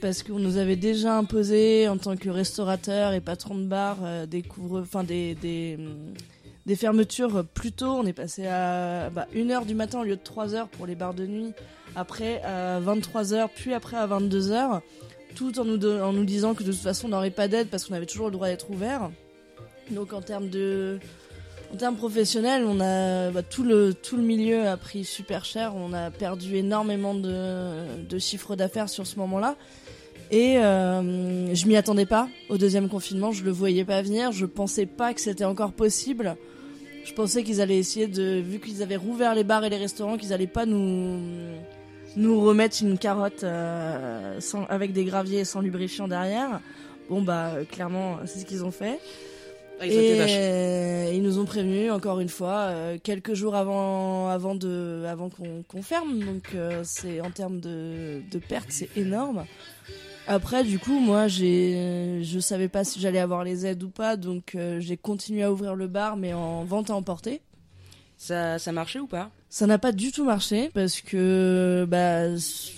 Parce 0.00 0.22
qu'on 0.22 0.38
nous 0.38 0.56
avait 0.56 0.76
déjà 0.76 1.16
imposé, 1.16 1.88
en 1.88 1.96
tant 1.96 2.16
que 2.16 2.28
restaurateur 2.28 3.12
et 3.12 3.20
patron 3.20 3.54
de 3.56 3.64
bar, 3.64 3.98
euh, 4.02 4.26
des. 4.26 4.44
Enfin, 4.74 5.04
des, 5.04 5.76
hum, 5.78 6.14
des 6.66 6.76
fermetures 6.76 7.44
plus 7.54 7.72
tôt. 7.72 7.90
On 7.90 8.06
est 8.06 8.12
passé 8.12 8.46
à 8.46 9.10
bah, 9.10 9.26
1h 9.34 9.66
du 9.66 9.74
matin 9.74 10.00
au 10.00 10.04
lieu 10.04 10.16
de 10.16 10.22
3h 10.22 10.68
pour 10.68 10.86
les 10.86 10.94
bars 10.94 11.14
de 11.14 11.26
nuit. 11.26 11.52
Après 11.96 12.42
à 12.42 12.80
23h, 12.80 13.48
puis 13.54 13.74
après 13.74 13.96
à 13.96 14.06
22h. 14.06 14.80
Tout 15.34 15.58
en 15.58 15.64
nous 15.64 16.24
disant 16.24 16.54
que 16.54 16.62
de 16.62 16.70
toute 16.70 16.80
façon 16.80 17.08
on 17.08 17.10
n'aurait 17.10 17.30
pas 17.30 17.48
d'aide 17.48 17.68
parce 17.68 17.84
qu'on 17.84 17.94
avait 17.94 18.06
toujours 18.06 18.26
le 18.26 18.32
droit 18.32 18.46
d'être 18.46 18.70
ouvert. 18.70 19.10
Donc 19.90 20.12
en 20.12 20.22
termes 20.22 20.48
de... 20.48 21.00
En 21.72 21.76
termes 21.76 21.96
professionnels, 21.96 22.64
on 22.66 22.80
a 22.80 23.30
bah, 23.30 23.42
tout 23.42 23.64
le 23.64 23.94
tout 23.94 24.16
le 24.16 24.22
milieu 24.22 24.68
a 24.68 24.76
pris 24.76 25.04
super 25.04 25.44
cher. 25.44 25.74
On 25.74 25.92
a 25.92 26.10
perdu 26.10 26.56
énormément 26.56 27.14
de, 27.14 28.04
de 28.08 28.18
chiffre 28.18 28.54
d'affaires 28.54 28.88
sur 28.88 29.06
ce 29.06 29.18
moment-là. 29.18 29.56
Et 30.30 30.58
euh, 30.58 31.54
je 31.54 31.66
m'y 31.66 31.76
attendais 31.76 32.06
pas 32.06 32.28
au 32.48 32.58
deuxième 32.58 32.88
confinement. 32.88 33.32
Je 33.32 33.44
le 33.44 33.50
voyais 33.50 33.84
pas 33.84 34.02
venir. 34.02 34.32
Je 34.32 34.46
pensais 34.46 34.86
pas 34.86 35.14
que 35.14 35.20
c'était 35.20 35.44
encore 35.44 35.72
possible. 35.72 36.36
Je 37.04 37.12
pensais 37.12 37.42
qu'ils 37.42 37.60
allaient 37.60 37.78
essayer 37.78 38.06
de, 38.06 38.40
vu 38.40 38.58
qu'ils 38.58 38.82
avaient 38.82 38.96
rouvert 38.96 39.34
les 39.34 39.44
bars 39.44 39.64
et 39.64 39.68
les 39.68 39.76
restaurants, 39.76 40.16
qu'ils 40.16 40.32
allaient 40.32 40.46
pas 40.46 40.64
nous 40.64 41.20
nous 42.16 42.40
remettre 42.40 42.78
une 42.82 42.96
carotte 42.96 43.44
euh, 43.44 44.40
sans, 44.40 44.64
avec 44.66 44.92
des 44.92 45.04
graviers 45.04 45.44
sans 45.44 45.60
lubrifiant 45.60 46.08
derrière. 46.08 46.60
Bon 47.10 47.20
bah 47.20 47.52
clairement 47.70 48.18
c'est 48.24 48.40
ce 48.40 48.44
qu'ils 48.46 48.64
ont 48.64 48.70
fait. 48.70 48.98
Ah, 49.80 49.86
ils 49.86 49.92
Et 49.92 50.20
euh, 50.20 51.10
ils 51.12 51.22
nous 51.22 51.38
ont 51.38 51.44
prévenus 51.44 51.90
encore 51.90 52.20
une 52.20 52.28
fois 52.28 52.68
euh, 52.68 52.98
quelques 53.02 53.34
jours 53.34 53.54
avant 53.56 54.28
avant 54.28 54.54
de 54.54 55.04
avant 55.08 55.30
qu'on 55.30 55.62
qu'on 55.66 55.82
ferme 55.82 56.20
donc 56.20 56.50
euh, 56.54 56.82
c'est 56.84 57.20
en 57.20 57.30
termes 57.30 57.60
de 57.60 58.22
de 58.30 58.38
pertes 58.38 58.68
c'est 58.70 58.88
énorme. 58.96 59.44
Après 60.26 60.62
du 60.62 60.78
coup 60.78 61.00
moi 61.00 61.26
j'ai 61.28 62.20
je 62.22 62.38
savais 62.38 62.68
pas 62.68 62.84
si 62.84 63.00
j'allais 63.00 63.18
avoir 63.18 63.42
les 63.42 63.66
aides 63.66 63.82
ou 63.82 63.90
pas 63.90 64.16
donc 64.16 64.54
euh, 64.54 64.78
j'ai 64.80 64.96
continué 64.96 65.42
à 65.42 65.52
ouvrir 65.52 65.74
le 65.74 65.88
bar 65.88 66.16
mais 66.16 66.32
en 66.34 66.64
vente 66.64 66.90
à 66.90 66.94
emporter. 66.94 67.40
Ça, 68.16 68.60
ça 68.60 68.70
marchait 68.70 69.00
ou 69.00 69.08
pas? 69.08 69.30
Ça 69.50 69.66
n'a 69.66 69.76
pas 69.76 69.90
du 69.90 70.12
tout 70.12 70.24
marché 70.24 70.70
parce 70.72 71.00
que 71.00 71.84
bah 71.88 72.28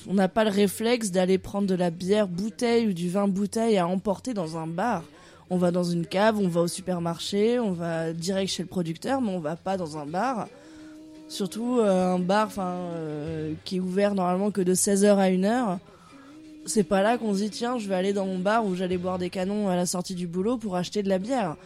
on 0.08 0.14
n'a 0.14 0.28
pas 0.28 0.44
le 0.44 0.50
réflexe 0.50 1.10
d'aller 1.10 1.36
prendre 1.36 1.66
de 1.66 1.74
la 1.74 1.90
bière 1.90 2.26
bouteille 2.26 2.88
ou 2.88 2.92
du 2.94 3.10
vin 3.10 3.28
bouteille 3.28 3.76
à 3.76 3.86
emporter 3.86 4.32
dans 4.32 4.56
un 4.56 4.66
bar. 4.66 5.04
On 5.48 5.58
va 5.58 5.70
dans 5.70 5.84
une 5.84 6.06
cave, 6.06 6.38
on 6.38 6.48
va 6.48 6.62
au 6.62 6.68
supermarché, 6.68 7.60
on 7.60 7.72
va 7.72 8.12
direct 8.12 8.50
chez 8.50 8.62
le 8.62 8.68
producteur, 8.68 9.20
mais 9.20 9.30
on 9.30 9.38
va 9.38 9.54
pas 9.54 9.76
dans 9.76 9.96
un 9.96 10.06
bar. 10.06 10.48
Surtout 11.28 11.78
euh, 11.80 12.14
un 12.14 12.18
bar 12.18 12.50
euh, 12.58 13.52
qui 13.64 13.76
est 13.76 13.80
ouvert 13.80 14.14
normalement 14.14 14.50
que 14.50 14.60
de 14.60 14.74
16h 14.74 15.16
à 15.16 15.28
1h. 15.28 15.78
C'est 16.66 16.84
pas 16.84 17.02
là 17.02 17.16
qu'on 17.16 17.32
se 17.34 17.38
dit 17.38 17.50
tiens, 17.50 17.78
je 17.78 17.88
vais 17.88 17.94
aller 17.94 18.12
dans 18.12 18.26
mon 18.26 18.38
bar 18.38 18.66
où 18.66 18.74
j'allais 18.74 18.98
boire 18.98 19.18
des 19.18 19.30
canons 19.30 19.68
à 19.68 19.76
la 19.76 19.86
sortie 19.86 20.16
du 20.16 20.26
boulot 20.26 20.56
pour 20.56 20.74
acheter 20.74 21.02
de 21.04 21.08
la 21.08 21.18
bière. 21.18 21.56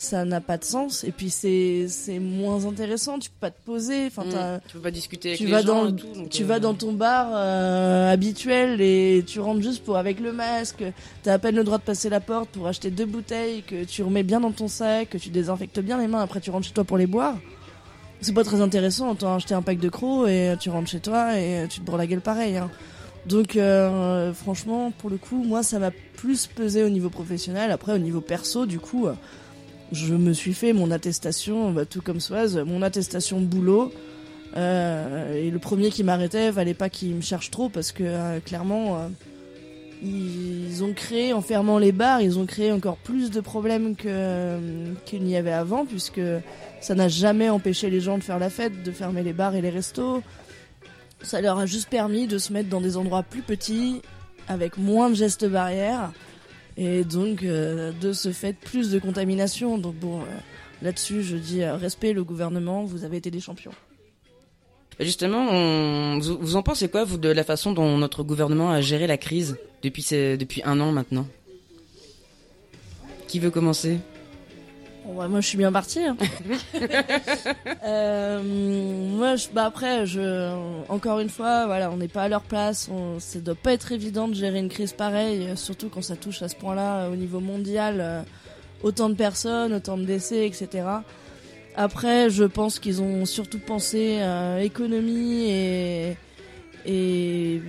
Ça 0.00 0.24
n'a 0.24 0.40
pas 0.40 0.56
de 0.56 0.64
sens. 0.64 1.04
Et 1.04 1.12
puis 1.12 1.28
c'est 1.28 1.84
c'est 1.88 2.18
moins 2.18 2.64
intéressant. 2.64 3.18
Tu 3.18 3.28
peux 3.28 3.36
pas 3.38 3.50
te 3.50 3.62
poser. 3.66 4.06
Enfin 4.06 4.24
mmh, 4.24 4.60
tu 4.66 4.72
peux 4.72 4.80
pas 4.80 4.90
discuter 4.90 5.28
avec 5.28 5.38
tu 5.38 5.44
les 5.44 5.52
vas 5.52 5.60
gens 5.60 5.84
dans 5.84 5.88
et 5.88 5.94
tout, 5.96 6.06
donc, 6.14 6.30
tu 6.30 6.42
euh, 6.42 6.46
vas 6.46 6.58
dans 6.58 6.72
ton 6.72 6.92
bar 6.92 7.28
euh, 7.34 8.10
habituel 8.10 8.80
et 8.80 9.22
tu 9.26 9.40
rentres 9.40 9.60
juste 9.60 9.84
pour 9.84 9.98
avec 9.98 10.18
le 10.18 10.32
masque. 10.32 10.82
T'as 11.22 11.34
à 11.34 11.38
peine 11.38 11.54
le 11.54 11.64
droit 11.64 11.76
de 11.76 11.82
passer 11.82 12.08
la 12.08 12.20
porte 12.20 12.48
pour 12.48 12.66
acheter 12.66 12.90
deux 12.90 13.04
bouteilles 13.04 13.62
que 13.62 13.84
tu 13.84 14.02
remets 14.02 14.22
bien 14.22 14.40
dans 14.40 14.52
ton 14.52 14.68
sac 14.68 15.10
que 15.10 15.18
tu 15.18 15.28
désinfectes 15.28 15.80
bien 15.80 15.98
les 15.98 16.08
mains. 16.08 16.22
Après 16.22 16.40
tu 16.40 16.50
rentres 16.50 16.66
chez 16.66 16.72
toi 16.72 16.84
pour 16.84 16.96
les 16.96 17.06
boire. 17.06 17.36
C'est 18.22 18.34
pas 18.34 18.44
très 18.44 18.62
intéressant. 18.62 19.14
T'as 19.14 19.34
acheté 19.34 19.52
un 19.52 19.62
pack 19.62 19.80
de 19.80 19.88
crocs 19.90 20.26
et 20.30 20.54
tu 20.58 20.70
rentres 20.70 20.88
chez 20.88 21.00
toi 21.00 21.38
et 21.38 21.66
tu 21.68 21.80
te 21.80 21.84
bourres 21.84 21.98
la 21.98 22.06
gueule 22.06 22.22
pareil 22.22 22.56
hein. 22.56 22.70
donc 23.26 23.56
euh, 23.56 24.32
franchement 24.32 24.92
pour 24.92 25.10
le 25.10 25.18
coup 25.18 25.44
moi 25.44 25.62
ça 25.62 25.78
m'a 25.78 25.90
plus 26.16 26.46
pesé 26.46 26.84
au 26.84 26.88
niveau 26.88 27.10
professionnel. 27.10 27.70
Après 27.70 27.92
au 27.92 27.98
niveau 27.98 28.22
perso 28.22 28.64
du 28.64 28.80
coup 28.80 29.06
euh, 29.06 29.12
je 29.92 30.14
me 30.14 30.32
suis 30.32 30.54
fait 30.54 30.72
mon 30.72 30.90
attestation, 30.90 31.74
tout 31.88 32.00
comme 32.00 32.20
Soise, 32.20 32.56
mon 32.58 32.82
attestation 32.82 33.40
boulot. 33.40 33.92
Euh, 34.56 35.34
et 35.34 35.50
le 35.50 35.58
premier 35.58 35.90
qui 35.90 36.04
m'arrêtait, 36.04 36.52
fallait 36.52 36.74
pas 36.74 36.88
qu'il 36.88 37.14
me 37.14 37.20
cherche 37.20 37.50
trop 37.50 37.68
parce 37.68 37.92
que 37.92 38.02
euh, 38.04 38.40
clairement, 38.40 38.96
euh, 38.96 39.08
ils 40.02 40.82
ont 40.82 40.92
créé, 40.92 41.32
en 41.32 41.40
fermant 41.40 41.78
les 41.78 41.92
bars, 41.92 42.20
ils 42.20 42.38
ont 42.38 42.46
créé 42.46 42.72
encore 42.72 42.96
plus 42.96 43.30
de 43.30 43.40
problèmes 43.40 43.94
qu'il 43.96 45.22
n'y 45.22 45.36
avait 45.36 45.52
avant 45.52 45.84
puisque 45.84 46.22
ça 46.80 46.94
n'a 46.94 47.08
jamais 47.08 47.48
empêché 47.48 47.90
les 47.90 48.00
gens 48.00 48.18
de 48.18 48.22
faire 48.22 48.38
la 48.38 48.50
fête, 48.50 48.82
de 48.82 48.92
fermer 48.92 49.22
les 49.22 49.32
bars 49.32 49.54
et 49.54 49.60
les 49.60 49.70
restos. 49.70 50.22
Ça 51.22 51.40
leur 51.40 51.58
a 51.58 51.66
juste 51.66 51.88
permis 51.90 52.26
de 52.26 52.38
se 52.38 52.52
mettre 52.52 52.70
dans 52.70 52.80
des 52.80 52.96
endroits 52.96 53.22
plus 53.22 53.42
petits, 53.42 54.00
avec 54.48 54.78
moins 54.78 55.10
de 55.10 55.14
gestes 55.14 55.46
barrières 55.46 56.12
et 56.80 57.04
donc 57.04 57.42
euh, 57.42 57.92
de 58.00 58.12
ce 58.14 58.32
fait 58.32 58.54
plus 58.54 58.90
de 58.90 58.98
contamination. 58.98 59.76
Donc 59.76 59.94
bon, 59.96 60.20
euh, 60.20 60.24
là-dessus 60.80 61.22
je 61.22 61.36
dis 61.36 61.62
euh, 61.62 61.76
respect 61.76 62.14
le 62.14 62.24
gouvernement, 62.24 62.84
vous 62.84 63.04
avez 63.04 63.18
été 63.18 63.30
des 63.30 63.40
champions. 63.40 63.72
Justement, 64.98 65.46
on... 65.50 66.18
vous, 66.18 66.38
vous 66.40 66.56
en 66.56 66.62
pensez 66.62 66.88
quoi 66.88 67.04
vous 67.04 67.18
de 67.18 67.28
la 67.28 67.44
façon 67.44 67.72
dont 67.72 67.98
notre 67.98 68.22
gouvernement 68.22 68.70
a 68.70 68.80
géré 68.80 69.06
la 69.06 69.18
crise 69.18 69.58
depuis 69.82 70.06
depuis 70.10 70.62
un 70.64 70.80
an 70.80 70.90
maintenant? 70.90 71.26
Qui 73.28 73.38
veut 73.38 73.50
commencer? 73.50 73.98
Bon, 75.04 75.14
ouais, 75.20 75.28
moi 75.28 75.40
je 75.40 75.46
suis 75.48 75.58
bien 75.58 75.72
partie. 75.72 76.00
hein. 76.00 76.16
Euh, 77.84 78.42
moi, 78.42 79.36
je, 79.36 79.48
bah 79.48 79.64
après, 79.64 80.06
je, 80.06 80.52
encore 80.88 81.18
une 81.20 81.30
fois, 81.30 81.66
voilà, 81.66 81.90
on 81.90 81.96
n'est 81.96 82.08
pas 82.08 82.24
à 82.24 82.28
leur 82.28 82.42
place. 82.42 82.88
On, 82.92 83.18
ça 83.18 83.40
doit 83.40 83.54
pas 83.54 83.72
être 83.72 83.92
évident 83.92 84.28
de 84.28 84.34
gérer 84.34 84.58
une 84.58 84.68
crise 84.68 84.92
pareille, 84.92 85.56
surtout 85.56 85.88
quand 85.88 86.02
ça 86.02 86.14
touche 86.16 86.42
à 86.42 86.48
ce 86.48 86.56
point-là 86.56 87.08
au 87.10 87.16
niveau 87.16 87.40
mondial, 87.40 87.96
euh, 88.00 88.22
autant 88.82 89.08
de 89.08 89.14
personnes, 89.14 89.72
autant 89.72 89.96
de 89.96 90.04
décès, 90.04 90.46
etc. 90.46 90.84
Après, 91.74 92.30
je 92.30 92.44
pense 92.44 92.78
qu'ils 92.78 93.00
ont 93.02 93.24
surtout 93.26 93.58
pensé 93.58 94.18
euh, 94.20 94.58
économie 94.60 95.50
et 95.50 96.16
et 96.86 97.60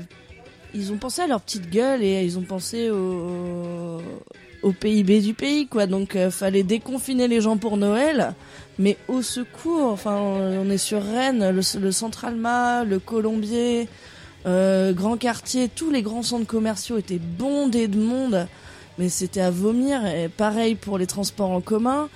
ils 0.74 0.91
ont 0.94 0.98
pensé 0.98 1.22
à 1.22 1.28
leur 1.28 1.41
petite 1.41 1.70
gueule 1.70 2.02
et 2.04 2.24
ils 2.24 2.38
ont 2.39 2.44
pensé 2.44 2.89
au, 2.89 2.96
au 2.96 4.02
PIB 4.69 5.21
du 5.21 5.34
pays, 5.34 5.67
quoi. 5.67 5.88
Donc, 5.88 6.15
euh, 6.15 6.30
fallait 6.30 6.63
déconfiner 6.63 7.28
les 7.28 7.41
gens 7.41 7.58
pour 7.58 7.78
Noël, 7.78 8.34
mais 8.78 8.97
au 9.08 9.21
secours. 9.21 9.91
Enfin, 9.91 10.15
on 10.15 10.69
est 10.69 10.78
sur 10.78 11.02
Rennes, 11.02 11.50
le, 11.50 11.80
le 11.80 11.91
Centralma, 11.91 12.84
le 12.84 13.00
Colombier, 13.00 13.88
euh, 14.45 14.93
Grand 14.93 15.17
Quartier, 15.17 15.69
tous 15.69 15.89
les 15.91 16.02
grands 16.02 16.24
centres 16.24 16.47
commerciaux 16.47 16.97
étaient 16.97 17.19
bondés 17.19 17.88
de 17.88 18.00
monde, 18.00 18.47
mais 18.97 19.10
c'était 19.10 19.41
à 19.41 19.52
vomir. 19.52 20.06
Et 20.06 20.30
pareil 20.30 20.76
pour 20.76 20.97
les 20.97 21.08
transports 21.08 21.52
en 21.52 21.62
commun. 21.62 22.10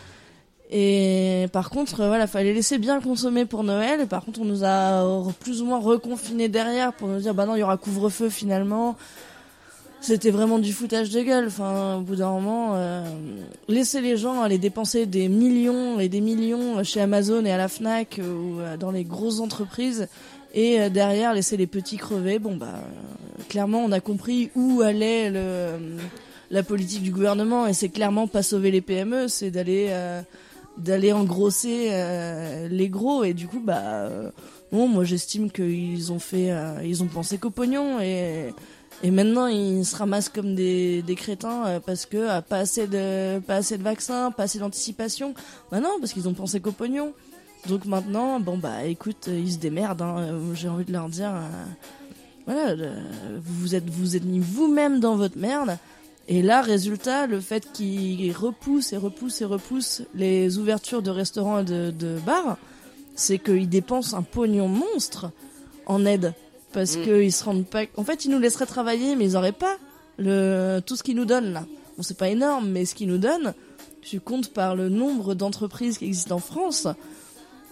Et 0.71 1.45
par 1.53 1.69
contre, 1.69 2.01
euh, 2.01 2.07
voilà, 2.07 2.27
fallait 2.27 2.53
laisser 2.53 2.77
bien 2.79 2.99
consommer 2.99 3.45
pour 3.45 3.63
Noël. 3.63 4.01
Et 4.01 4.05
par 4.05 4.25
contre, 4.25 4.41
on 4.41 4.45
nous 4.45 4.63
a 4.63 5.31
plus 5.39 5.61
ou 5.61 5.65
moins 5.65 5.79
reconfinés 5.79 6.49
derrière 6.49 6.93
pour 6.93 7.07
nous 7.07 7.19
dire, 7.19 7.33
bah 7.33 7.45
non, 7.45 7.55
il 7.55 7.59
y 7.59 7.63
aura 7.63 7.77
couvre-feu 7.77 8.29
finalement. 8.29 8.95
C'était 10.05 10.29
vraiment 10.29 10.59
du 10.59 10.71
foutage 10.71 11.09
de 11.09 11.19
gueule. 11.21 11.47
Enfin, 11.47 11.95
au 11.95 12.01
bout 12.01 12.17
d'un 12.17 12.29
moment, 12.29 12.73
euh, 12.75 13.03
laisser 13.67 14.01
les 14.01 14.17
gens 14.17 14.41
aller 14.41 14.59
dépenser 14.59 15.07
des 15.07 15.27
millions 15.27 15.99
et 15.99 16.09
des 16.09 16.21
millions 16.21 16.83
chez 16.83 17.01
Amazon 17.01 17.43
et 17.43 17.51
à 17.51 17.57
la 17.57 17.67
Fnac 17.67 18.21
ou 18.21 18.59
euh, 18.59 18.77
dans 18.77 18.91
les 18.91 19.03
grosses 19.03 19.39
entreprises, 19.39 20.07
et 20.53 20.79
euh, 20.79 20.89
derrière 20.89 21.33
laisser 21.33 21.57
les 21.57 21.65
petits 21.65 21.97
crever. 21.97 22.37
Bon 22.37 22.55
bah, 22.55 22.81
clairement, 23.49 23.83
on 23.83 23.91
a 23.91 23.99
compris 23.99 24.51
où 24.55 24.81
allait 24.81 25.33
la 26.51 26.61
politique 26.61 27.01
du 27.01 27.09
gouvernement, 27.09 27.65
et 27.65 27.73
c'est 27.73 27.89
clairement 27.89 28.27
pas 28.27 28.43
sauver 28.43 28.69
les 28.69 28.81
PME, 28.81 29.27
c'est 29.27 29.49
d'aller 29.49 29.89
d'aller 30.77 31.13
engrosser 31.13 31.89
les 32.69 32.89
gros 32.89 33.23
et 33.23 33.33
du 33.33 33.47
coup 33.47 33.61
bah 33.63 34.09
bon 34.73 34.89
moi 34.89 35.05
j'estime 35.05 35.49
qu'ils 35.49 36.11
ont 36.11 36.19
fait 36.19 36.51
ils 36.83 37.01
ont 37.01 37.07
pensé 37.07 37.37
qu'au 37.37 37.49
pognon 37.49 38.01
et 38.01 38.53
et 39.03 39.11
maintenant 39.11 39.47
ils 39.47 39.85
se 39.85 39.95
ramassent 39.95 40.29
comme 40.29 40.55
des, 40.55 41.01
des 41.01 41.15
crétins 41.15 41.65
euh, 41.65 41.79
parce 41.79 42.05
que 42.05 42.17
euh, 42.17 42.41
pas 42.41 42.57
assez 42.59 42.87
de 42.87 43.39
pas 43.39 43.55
assez 43.55 43.77
de 43.77 43.83
vaccins 43.83 44.31
pas 44.31 44.43
assez 44.43 44.59
d'anticipation. 44.59 45.33
Bah 45.71 45.79
non 45.79 45.91
parce 45.99 46.13
qu'ils 46.13 46.27
ont 46.27 46.33
pensé 46.33 46.59
qu'au 46.59 46.71
pognon. 46.71 47.13
Donc 47.67 47.85
maintenant 47.85 48.39
bon 48.39 48.57
bah 48.57 48.85
écoute 48.85 49.27
euh, 49.27 49.39
ils 49.39 49.53
se 49.53 49.57
démerdent 49.57 50.01
hein, 50.01 50.39
j'ai 50.53 50.69
envie 50.69 50.85
de 50.85 50.93
leur 50.93 51.09
dire 51.09 51.33
voilà 52.45 52.69
euh, 52.69 53.39
vous 53.43 53.75
êtes 53.75 53.89
vous 53.89 54.15
êtes 54.15 54.25
mis 54.25 54.39
vous-même 54.39 54.99
dans 54.99 55.15
votre 55.15 55.37
merde. 55.37 55.77
Et 56.27 56.41
là, 56.41 56.61
résultat, 56.61 57.27
le 57.27 57.39
fait 57.39 57.71
qu'ils 57.71 58.31
repoussent 58.31 58.93
et 58.93 58.97
repoussent 58.97 59.41
et 59.41 59.45
repoussent 59.45 60.01
les 60.15 60.57
ouvertures 60.57 61.03
de 61.03 61.11
restaurants 61.11 61.59
et 61.59 61.63
de, 61.63 61.91
de 61.91 62.17
bars, 62.25 62.57
c'est 63.15 63.37
qu'ils 63.37 63.69
dépensent 63.69 64.17
un 64.17 64.23
pognon 64.23 64.67
monstre 64.67 65.29
en 65.85 66.03
aide. 66.03 66.33
Parce 66.75 66.95
Mm. 66.97 67.01
qu'ils 67.03 67.31
se 67.33 67.43
rendent 67.43 67.65
pas... 67.65 67.83
En 67.97 68.03
fait, 68.03 68.25
ils 68.25 68.29
nous 68.31 68.37
laisseraient 68.39 68.67
travailler, 68.67 69.15
mais 69.15 69.25
ils 69.25 69.35
auraient 69.37 69.51
pas 69.51 69.77
le... 70.19 70.79
tout 70.85 70.95
ce 70.95 71.01
qu'ils 71.03 71.15
nous 71.15 71.25
donnent, 71.25 71.53
là. 71.53 71.65
Bon, 71.97 72.03
c'est 72.03 72.17
pas 72.17 72.29
énorme, 72.29 72.69
mais 72.69 72.85
ce 72.85 72.93
qu'ils 72.93 73.07
nous 73.07 73.17
donnent, 73.17 73.53
je 74.03 74.19
compte 74.19 74.49
par 74.53 74.75
le 74.75 74.89
nombre 74.89 75.33
d'entreprises 75.33 75.97
qui 75.97 76.05
existent 76.05 76.35
en 76.35 76.39
France, 76.39 76.87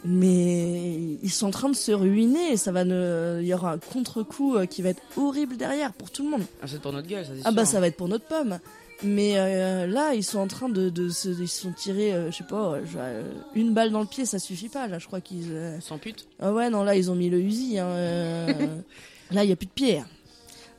mais 0.06 1.18
ils 1.22 1.32
sont 1.32 1.48
en 1.48 1.52
train 1.52 1.70
de 1.70 1.76
se 1.76 1.92
ruiner 1.92 2.52
et 2.54 2.58
ça 2.58 2.72
va 2.72 2.84
ne... 2.84 3.40
Il 3.42 3.48
y 3.48 3.54
aura 3.54 3.74
un 3.74 3.78
contre-coup 3.78 4.56
euh, 4.56 4.66
qui 4.66 4.82
va 4.82 4.90
être 4.90 5.02
horrible 5.18 5.58
derrière 5.58 5.94
pour 5.94 6.12
tout 6.12 6.24
le 6.24 6.30
monde. 6.30 6.44
Ah, 6.62 6.66
C'est 6.68 6.82
pour 6.82 6.92
notre 6.94 7.08
gueule, 7.08 7.26
ça 7.26 7.32
c'est 7.36 7.42
Ah 7.44 7.50
sûr. 7.50 7.54
bah 7.56 7.66
ça 7.66 7.80
va 7.80 7.88
être 7.88 7.96
pour 7.98 8.08
notre 8.10 8.26
pomme. 8.26 8.60
Mais 9.04 9.34
euh, 9.38 9.86
là, 9.88 10.14
ils 10.14 10.24
sont 10.24 10.40
en 10.40 10.48
train 10.48 10.70
de, 10.70 10.90
de 10.90 11.10
se, 11.10 11.28
ils 11.30 11.48
sont 11.48 11.72
tirés, 11.74 12.14
euh, 12.14 12.32
je 12.32 12.38
sais 12.38 12.44
pas, 12.46 12.76
euh, 12.96 13.24
une 13.54 13.74
balle 13.74 13.92
dans 13.92 14.00
le 14.00 14.06
pied, 14.06 14.26
ça 14.26 14.40
suffit 14.40 14.70
pas. 14.70 14.88
Là, 14.88 14.98
je 15.00 15.08
crois 15.08 15.20
qu'ils. 15.22 15.52
Sans 15.82 15.98
pute 15.98 16.28
Ah 16.40 16.54
ouais, 16.54 16.70
non, 16.70 16.84
là, 16.84 16.96
ils 16.96 17.12
ont 17.12 17.16
mis 17.16 17.30
le 17.30 17.40
Uzi. 17.40 17.80
Hein, 17.80 17.96
là, 19.32 19.44
il 19.44 19.50
y 19.50 19.52
a 19.52 19.56
plus 19.56 19.66
de 19.68 19.72
pierre. 19.72 20.06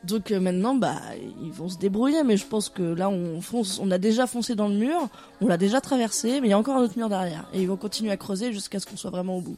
Donc 0.04 0.30
maintenant, 0.32 0.74
bah, 0.74 1.00
ils 1.42 1.50
vont 1.52 1.68
se 1.68 1.78
débrouiller. 1.78 2.22
Mais 2.24 2.36
je 2.36 2.46
pense 2.46 2.68
que 2.68 2.82
là, 2.82 3.08
on 3.10 3.40
fonce, 3.40 3.78
on 3.82 3.90
a 3.90 3.98
déjà 3.98 4.26
foncé 4.26 4.54
dans 4.54 4.68
le 4.68 4.74
mur, 4.74 5.08
on 5.40 5.46
l'a 5.46 5.56
déjà 5.56 5.80
traversé, 5.80 6.40
mais 6.40 6.48
il 6.48 6.50
y 6.50 6.54
a 6.54 6.58
encore 6.58 6.76
un 6.76 6.82
autre 6.82 6.96
mur 6.98 7.08
derrière. 7.08 7.48
Et 7.54 7.60
ils 7.62 7.68
vont 7.68 7.76
continuer 7.76 8.10
à 8.10 8.16
creuser 8.16 8.52
jusqu'à 8.52 8.80
ce 8.80 8.86
qu'on 8.86 8.96
soit 8.96 9.10
vraiment 9.10 9.38
au 9.38 9.40
bout. 9.40 9.56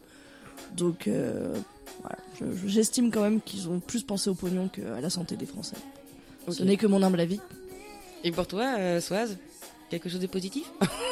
Donc, 0.76 1.09
euh, 1.09 1.55
voilà, 2.00 2.16
Je- 2.40 2.44
je- 2.57 2.68
j'estime 2.68 3.11
quand 3.11 3.22
même 3.22 3.40
qu'ils 3.40 3.68
ont 3.68 3.81
plus 3.81 4.02
pensé 4.02 4.29
au 4.31 4.35
pognon 4.35 4.68
qu'à 4.68 5.00
la 5.00 5.11
santé 5.11 5.37
des 5.37 5.46
Français. 5.46 5.76
Ce 6.48 6.62
n'est 6.62 6.76
que 6.76 6.87
mon 6.87 7.02
humble 7.02 7.18
avis. 7.20 7.40
Et 8.27 8.33
pour 8.33 8.49
toi, 8.49 8.75
euh, 8.77 9.01
Soaz 9.01 9.37
Quelque 9.89 10.09
chose 10.09 10.19
de 10.19 10.27
positif 10.27 10.65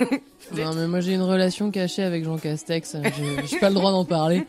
Non, 0.53 0.75
mais 0.75 0.89
moi 0.89 0.99
j'ai 0.99 1.15
une 1.15 1.23
relation 1.23 1.71
cachée 1.71 2.03
avec 2.03 2.25
Jean 2.25 2.39
Castex. 2.39 2.97
J'ai 3.17 3.47
j'ai 3.47 3.59
pas 3.61 3.69
le 3.69 3.77
droit 3.77 3.93
d'en 3.93 4.05
parler. 4.05 4.45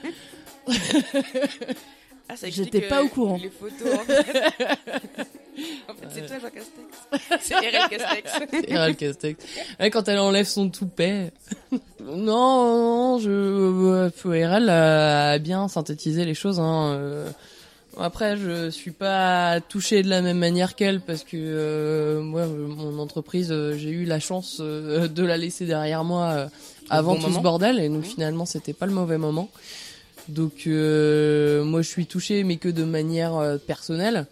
Ah, 2.27 2.35
ça 2.35 2.49
J'étais 2.49 2.81
pas 2.81 3.01
euh, 3.01 3.03
au 3.03 3.07
courant. 3.07 3.39
Les 3.39 3.51
photos, 3.51 3.99
en 3.99 4.03
fait. 4.03 4.19
en 5.87 5.93
fait, 5.93 6.07
c'est 6.11 6.25
toi, 6.25 6.37
Jean 6.39 6.49
Castex. 6.49 7.39
C'est 7.39 7.53
RL 7.53 7.87
Castex. 7.87 8.31
C'est 8.67 8.75
RL 8.75 8.95
Castex. 8.95 9.45
Ouais, 9.79 9.91
quand 9.91 10.07
elle 10.07 10.17
enlève 10.17 10.47
son 10.47 10.71
toupet. 10.71 11.31
non, 12.01 12.17
non, 12.17 13.19
je, 13.19 13.29
euh, 13.29 14.09
RL 14.25 14.69
a 14.71 15.37
bien 15.37 15.67
synthétisé 15.67 16.25
les 16.25 16.33
choses. 16.33 16.59
Hein. 16.59 17.27
Après, 17.97 18.35
je 18.35 18.69
suis 18.69 18.91
pas 18.91 19.61
touchée 19.61 20.03
de 20.03 20.09
la 20.09 20.21
même 20.21 20.37
manière 20.37 20.75
qu'elle 20.75 20.99
parce 20.99 21.23
que 21.23 21.37
euh, 21.37 22.21
moi, 22.21 22.41
euh, 22.41 22.67
mon 22.67 22.99
entreprise, 22.99 23.49
euh, 23.51 23.77
j'ai 23.77 23.89
eu 23.89 24.03
la 24.05 24.19
chance 24.19 24.57
euh, 24.59 25.07
de 25.07 25.23
la 25.23 25.37
laisser 25.37 25.65
derrière 25.65 26.03
moi 26.03 26.47
avant 26.89 27.13
bon 27.13 27.17
tout 27.19 27.27
moment. 27.27 27.37
ce 27.37 27.43
bordel 27.43 27.79
et 27.79 27.87
donc 27.87 27.99
Mhm. 27.99 28.03
finalement, 28.03 28.45
c'était 28.45 28.73
pas 28.73 28.85
le 28.85 28.91
mauvais 28.91 29.17
moment. 29.17 29.49
Donc 30.27 30.65
moi, 30.65 31.81
je 31.81 31.87
suis 31.87 32.05
touchée, 32.07 32.43
mais 32.43 32.57
que 32.57 32.69
de 32.69 32.83
manière 32.83 33.57
personnelle. 33.67 34.25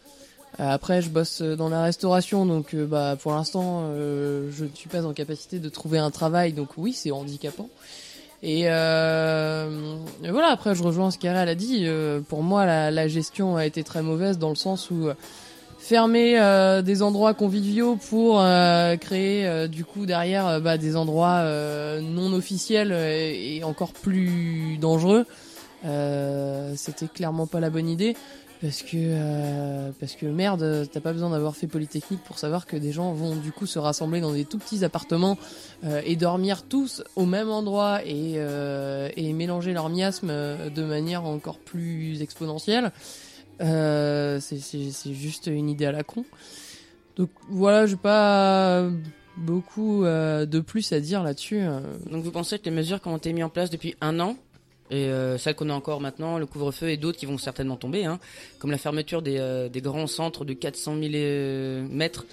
Après, 0.60 1.02
je 1.02 1.10
bosse 1.10 1.42
dans 1.42 1.70
la 1.70 1.84
restauration, 1.84 2.46
donc 2.46 2.76
bah 2.76 3.16
pour 3.22 3.32
l'instant, 3.32 3.92
je 3.96 4.64
ne 4.66 4.70
suis 4.76 4.90
pas 4.90 5.04
en 5.06 5.14
capacité 5.14 5.60
de 5.60 5.70
trouver 5.70 6.00
un 6.00 6.12
travail, 6.12 6.54
donc 6.54 6.70
oui, 6.78 6.94
c'est 6.94 7.12
handicapant. 7.12 7.70
Et, 8.46 8.64
euh, 8.66 9.96
voilà. 10.30 10.48
Après, 10.50 10.76
je 10.76 10.84
rejoins 10.84 11.12
ce 11.12 11.18
qu'Arel 11.18 11.48
a 11.48 11.56
dit. 11.56 11.84
euh, 11.86 12.20
pour 12.20 12.44
moi, 12.44 12.66
la, 12.66 12.92
la 12.92 13.08
gestion 13.08 13.56
a 13.56 13.66
été 13.66 13.84
très 13.84 14.02
mauvaise 14.02 14.38
dans 14.38 14.50
le 14.50 14.56
sens 14.56 14.92
où 14.92 15.08
euh, 15.08 15.14
fermer 15.80 16.40
euh, 16.40 16.82
des 16.82 17.02
endroits 17.02 17.34
conviviaux 17.34 17.96
pour 18.10 18.42
euh, 18.42 18.98
créer 18.98 19.48
euh, 19.48 19.68
du 19.68 19.86
coup 19.86 20.06
derrière 20.06 20.60
bah, 20.62 20.78
des 20.78 20.96
endroits 20.98 21.44
non 22.02 22.34
officiels 22.34 22.92
et, 22.92 23.58
et 23.58 23.64
encore 23.64 23.94
plus 23.94 24.78
dangereux. 24.78 25.26
C'était 26.76 27.08
clairement 27.08 27.48
pas 27.48 27.60
la 27.60 27.70
bonne 27.70 27.90
idée 27.90 28.16
parce 28.64 28.82
que 28.82 28.96
euh, 28.96 29.92
parce 30.00 30.16
que 30.16 30.26
merde, 30.26 30.88
t'as 30.90 31.02
pas 31.02 31.12
besoin 31.12 31.30
d'avoir 31.30 31.54
fait 31.58 31.68
Polytechnique 31.68 32.24
pour 32.24 32.40
savoir 32.40 32.66
que 32.66 32.78
des 32.78 32.94
gens 32.94 33.12
vont 33.12 33.36
du 33.36 33.52
coup 33.52 33.66
se 33.66 33.78
rassembler 33.78 34.22
dans 34.22 34.32
des 34.32 34.46
tout 34.46 34.58
petits 34.58 34.86
appartements 34.86 35.38
euh, 35.84 36.02
et 36.06 36.16
dormir 36.16 36.64
tous 36.64 37.04
au 37.18 37.26
même 37.26 37.50
endroit 37.50 38.06
et 38.06 38.36
euh, 38.38 39.10
mélanger 39.18 39.74
leur 39.74 39.90
miasme 39.90 40.30
euh, 40.30 40.70
de 40.70 40.82
manière 40.82 41.26
encore 41.26 41.60
plus 41.60 42.22
exponentielle. 42.22 42.94
C'est 43.60 45.14
juste 45.14 45.48
une 45.48 45.70
idée 45.70 45.86
à 45.86 45.92
la 45.92 46.04
con. 46.04 46.24
Donc 47.18 47.32
voilà, 47.50 47.86
j'ai 47.86 47.98
pas 47.98 48.90
beaucoup 49.36 50.04
de 50.06 50.60
plus 50.62 50.94
à 50.94 51.02
dire 51.02 51.22
là-dessus. 51.22 51.64
Donc 52.10 52.24
vous 52.24 52.32
pensez 52.32 52.60
que 52.60 52.66
les 52.66 52.72
mesures 52.72 53.02
qui 53.02 53.10
ont 53.10 53.18
été 53.18 53.34
mises 53.34 53.44
en 53.44 53.50
place 53.50 53.70
depuis 53.70 53.96
un 54.00 54.22
an, 54.22 54.38
et 54.94 55.06
euh, 55.08 55.38
celles 55.38 55.56
qu'on 55.56 55.70
a 55.70 55.74
encore 55.74 56.00
maintenant, 56.02 56.38
le 56.38 56.46
couvre-feu 56.46 56.90
et 56.90 56.98
d'autres 56.98 57.18
qui 57.18 57.26
vont 57.26 57.38
certainement 57.38 57.76
tomber, 57.78 58.06
hein, 58.06 58.20
comme 58.60 58.70
la 58.72 58.78
fermeture 58.78 59.22
des, 59.22 59.38
euh, 59.40 59.68
des 59.68 59.82
grands 59.82 60.08
centres 60.08 60.46
de 60.46 60.54
400 60.54 60.98
000 61.00 61.12
euh, 61.16 61.86
mètres, 61.90 62.26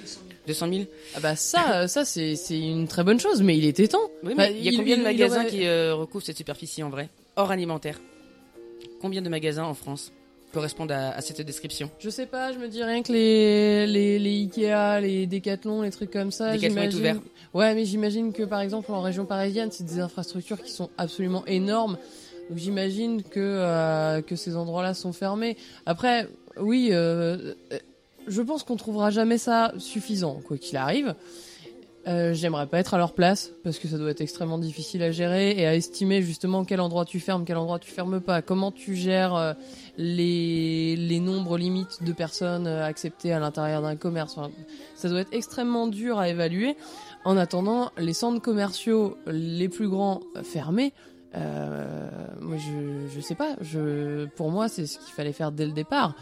200 0.47 0.69
000 0.73 0.85
Ah 1.17 1.21
bah 1.21 1.37
ça, 1.37 1.83
euh, 1.83 1.87
ça 1.87 2.05
c'est 2.05 2.37
une 2.51 2.87
très 2.87 3.03
bonne 3.03 3.19
chose, 3.19 3.41
mais 3.43 3.57
il 3.57 3.65
était 3.65 3.89
temps. 3.89 4.11
Oui, 4.23 4.35
mais 4.37 4.53
il 4.53 4.63
y 4.65 4.69
a 4.75 4.77
combien 4.77 4.97
de 4.97 5.01
il- 5.01 5.05
magasins 5.05 5.41
aurait- 5.43 5.51
qui 5.51 5.69
recouvrent 5.93 6.25
cette 6.25 6.37
superficie 6.37 6.83
en 6.83 6.91
vrai? 6.91 7.09
Hors 7.37 7.51
alimentaire. 7.51 7.99
Combien 9.01 9.23
de 9.23 9.29
magasins 9.29 9.65
en 9.65 9.75
France 9.75 10.13
correspondent 10.53 10.93
à, 10.93 11.13
à 11.13 11.21
cette 11.23 11.41
description? 11.41 11.91
Je 12.01 12.11
sais 12.11 12.27
pas, 12.27 12.53
je 12.53 12.59
me 12.59 12.69
dis 12.69 12.83
rien 12.83 13.03
que 13.03 13.13
les, 13.13 13.87
les, 13.87 14.19
les 14.19 14.43
Ikea, 14.43 15.01
les 15.01 15.27
Decathlon, 15.27 15.83
les 15.83 15.91
trucs 15.91 16.11
comme 16.11 16.31
ça. 16.33 16.57
Decathlon 16.57 16.83
est 16.83 16.95
ouvert. 16.95 17.17
Ouais, 17.55 17.75
mais 17.75 17.85
j'imagine 17.85 18.33
que 18.33 18.43
par 18.43 18.61
exemple 18.61 18.93
en 18.93 19.01
région 19.01 19.25
parisienne, 19.25 19.71
c'est 19.73 19.85
des 19.85 20.01
infrastructures 20.01 20.63
qui 20.63 20.71
sont 20.73 20.91
absolument 20.99 21.45
énormes. 21.47 21.97
J'imagine 22.55 23.23
que, 23.23 23.39
euh, 23.39 24.23
que 24.23 24.37
ces 24.37 24.57
endroits-là 24.57 24.95
sont 24.95 25.13
fermés. 25.13 25.57
Après, 25.87 26.29
oui, 26.59 26.89
euh, 26.91 27.55
euh, 27.73 27.79
je 28.27 28.43
pense 28.43 28.65
qu'on 28.65 28.77
trouvera 28.77 29.11
jamais 29.11 29.39
ça 29.39 29.73
suffisant, 29.79 30.41
quoi 30.47 30.59
qu'il 30.59 30.77
arrive. 30.77 31.15
J'aimerais 32.33 32.67
pas 32.67 32.81
être 32.81 32.95
à 32.95 32.99
leur 32.99 33.13
place 33.13 33.53
parce 33.63 33.79
que 33.79 33.87
ça 33.87 33.97
doit 33.97 34.11
être 34.11 34.21
extrêmement 34.21 34.59
difficile 34.59 35.01
à 35.05 35.13
gérer 35.13 35.53
et 35.57 35.65
à 35.65 35.77
estimer 35.77 36.23
justement 36.23 36.65
quel 36.65 36.81
endroit 36.81 37.05
tu 37.05 37.21
fermes, 37.21 37.45
quel 37.45 37.57
endroit 37.57 37.79
tu 37.79 37.93
fermes 37.93 38.21
pas, 38.21 38.43
comment 38.43 38.73
tu 38.73 38.97
gères 38.97 39.55
les, 39.97 40.97
les 40.97 41.21
nombres 41.21 41.57
limites 41.57 42.03
de 42.03 42.13
personnes 42.13 42.67
acceptées 42.67 43.33
à 43.33 43.39
l'intérieur 43.39 43.81
d'un 43.81 43.95
commerce? 43.95 44.37
Ça 44.97 45.09
doit 45.09 45.21
être 45.21 45.33
extrêmement 45.33 45.87
dur 45.87 46.19
à 46.19 46.29
évaluer. 46.29 46.75
En 47.25 47.37
attendant, 47.37 47.93
les 47.97 48.15
centres 48.15 48.43
commerciaux 48.43 49.17
les 49.29 49.69
plus 49.69 49.89
grands 49.89 50.21
fermés, 50.43 50.93
moi 51.35 52.57
je, 52.57 53.09
je 53.15 53.21
sais 53.21 53.35
pas, 53.35 53.57
pour 54.37 54.51
moi 54.51 54.69
c'est 54.69 54.87
ce 54.87 54.99
qu'il 54.99 55.13
fallait 55.13 55.33
faire 55.33 55.53
dès 55.53 55.67
le 55.67 55.73
départ. 55.73 56.15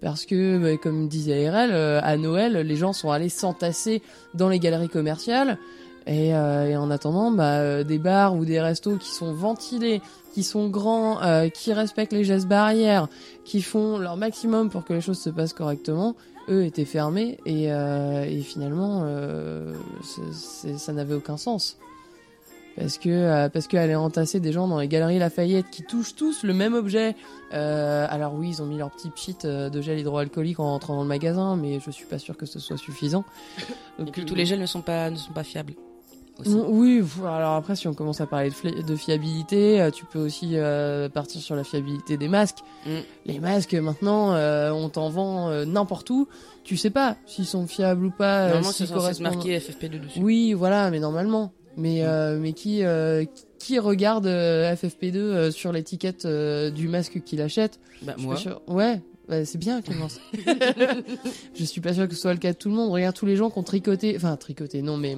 Parce 0.00 0.26
que, 0.26 0.58
bah, 0.58 0.76
comme 0.78 1.06
disait 1.06 1.48
RL, 1.48 1.70
euh, 1.72 2.00
à 2.02 2.16
Noël, 2.16 2.54
les 2.54 2.74
gens 2.74 2.92
sont 2.92 3.12
allés 3.12 3.28
s'entasser 3.28 4.02
dans 4.34 4.48
les 4.48 4.58
galeries 4.58 4.88
commerciales. 4.88 5.58
Et, 6.08 6.34
euh, 6.34 6.68
et 6.68 6.76
en 6.76 6.90
attendant, 6.90 7.30
bah, 7.30 7.58
euh, 7.60 7.84
des 7.84 7.98
bars 7.98 8.34
ou 8.34 8.44
des 8.44 8.60
restos 8.60 8.96
qui 8.96 9.10
sont 9.10 9.32
ventilés, 9.32 10.02
qui 10.34 10.42
sont 10.42 10.68
grands, 10.68 11.22
euh, 11.22 11.48
qui 11.48 11.72
respectent 11.72 12.12
les 12.14 12.24
gestes 12.24 12.48
barrières, 12.48 13.06
qui 13.44 13.62
font 13.62 13.96
leur 13.98 14.16
maximum 14.16 14.70
pour 14.70 14.84
que 14.84 14.92
les 14.92 15.00
choses 15.00 15.20
se 15.20 15.30
passent 15.30 15.52
correctement, 15.52 16.16
eux 16.48 16.64
étaient 16.64 16.84
fermés 16.84 17.38
et, 17.46 17.72
euh, 17.72 18.24
et 18.24 18.40
finalement, 18.40 19.02
euh, 19.04 19.72
c'est- 20.34 20.78
ça 20.78 20.92
n'avait 20.92 21.14
aucun 21.14 21.36
sens. 21.36 21.78
Parce 22.76 22.96
que 22.98 23.08
euh, 23.10 23.48
parce 23.50 23.66
que 23.66 23.76
aller 23.76 23.94
entasser 23.94 24.40
des 24.40 24.50
gens 24.52 24.66
dans 24.66 24.78
les 24.80 24.88
galeries 24.88 25.18
Lafayette 25.18 25.66
qui 25.70 25.82
touchent 25.82 26.14
tous 26.14 26.42
le 26.42 26.54
même 26.54 26.74
objet. 26.74 27.14
euh, 27.52 28.06
alors 28.08 28.34
oui, 28.34 28.48
ils 28.50 28.62
ont 28.62 28.66
mis 28.66 28.78
leur 28.78 28.90
petit 28.90 29.10
pchit 29.10 29.36
euh, 29.44 29.68
de 29.68 29.80
gel 29.82 29.98
hydroalcoolique 29.98 30.58
en 30.58 30.64
rentrant 30.70 30.96
dans 30.96 31.02
le 31.02 31.08
magasin, 31.08 31.54
mais 31.56 31.80
je 31.84 31.90
suis 31.90 32.06
pas 32.06 32.18
sûr 32.18 32.36
que 32.36 32.46
ce 32.46 32.58
soit 32.58 32.78
suffisant. 32.78 33.24
Et 33.98 34.02
Donc, 34.04 34.12
puis 34.12 34.22
euh, 34.22 34.24
tous 34.24 34.34
les 34.34 34.46
gels 34.46 34.60
ne 34.60 34.66
sont 34.66 34.80
pas, 34.80 35.10
ne 35.10 35.16
sont 35.16 35.32
pas 35.34 35.44
fiables. 35.44 35.74
aussi. 36.38 36.54
Oui, 36.66 37.02
alors 37.26 37.52
après, 37.56 37.76
si 37.76 37.88
on 37.88 37.94
commence 37.94 38.22
à 38.22 38.26
parler 38.26 38.50
de, 38.50 38.96
fiabilité, 38.96 39.80
euh, 39.82 39.90
tu 39.90 40.06
peux 40.06 40.18
aussi 40.20 40.52
euh, 40.54 41.10
partir 41.10 41.42
sur 41.42 41.54
la 41.56 41.64
fiabilité 41.64 42.16
des 42.16 42.28
masques. 42.28 42.60
Mm. 42.86 42.90
Les 43.26 43.38
masques, 43.38 43.74
maintenant, 43.74 44.32
euh, 44.32 44.70
on 44.70 44.88
t'en 44.88 45.10
vend 45.10 45.50
euh, 45.50 45.66
n'importe 45.66 46.08
où. 46.08 46.26
Tu 46.64 46.78
sais 46.78 46.90
pas 46.90 47.16
s'ils 47.26 47.44
sont 47.46 47.66
fiables 47.66 48.06
ou 48.06 48.10
pas. 48.10 48.46
Normalement, 48.46 48.72
c'est 48.72 48.90
correspondent- 48.90 49.34
marqué 49.34 49.58
FFP2 49.58 50.00
dessus. 50.00 50.20
Oui, 50.20 50.54
voilà, 50.54 50.90
mais 50.90 51.00
normalement. 51.00 51.52
Mais, 51.76 52.04
euh, 52.04 52.38
mais 52.38 52.52
qui, 52.52 52.84
euh, 52.84 53.24
qui 53.58 53.78
regarde 53.78 54.26
euh, 54.26 54.74
FFP2 54.74 55.16
euh, 55.16 55.50
sur 55.50 55.72
l'étiquette 55.72 56.24
euh, 56.24 56.70
du 56.70 56.88
masque 56.88 57.22
qu'il 57.24 57.40
achète? 57.40 57.78
Bah, 58.02 58.14
moi. 58.18 58.36
Ouais, 58.66 59.00
bah, 59.28 59.44
c'est 59.44 59.58
bien, 59.58 59.80
Clémence. 59.80 60.20
je 61.54 61.64
suis 61.64 61.80
pas 61.80 61.94
sûr 61.94 62.08
que 62.08 62.14
ce 62.14 62.20
soit 62.20 62.32
le 62.32 62.38
cas 62.38 62.52
de 62.52 62.58
tout 62.58 62.68
le 62.68 62.74
monde. 62.74 62.90
Regarde 62.90 63.16
tous 63.16 63.26
les 63.26 63.36
gens 63.36 63.50
qui 63.50 63.58
ont 63.58 63.62
tricoté, 63.62 64.14
enfin 64.16 64.36
tricoté, 64.36 64.82
non, 64.82 64.96
mais 64.96 65.16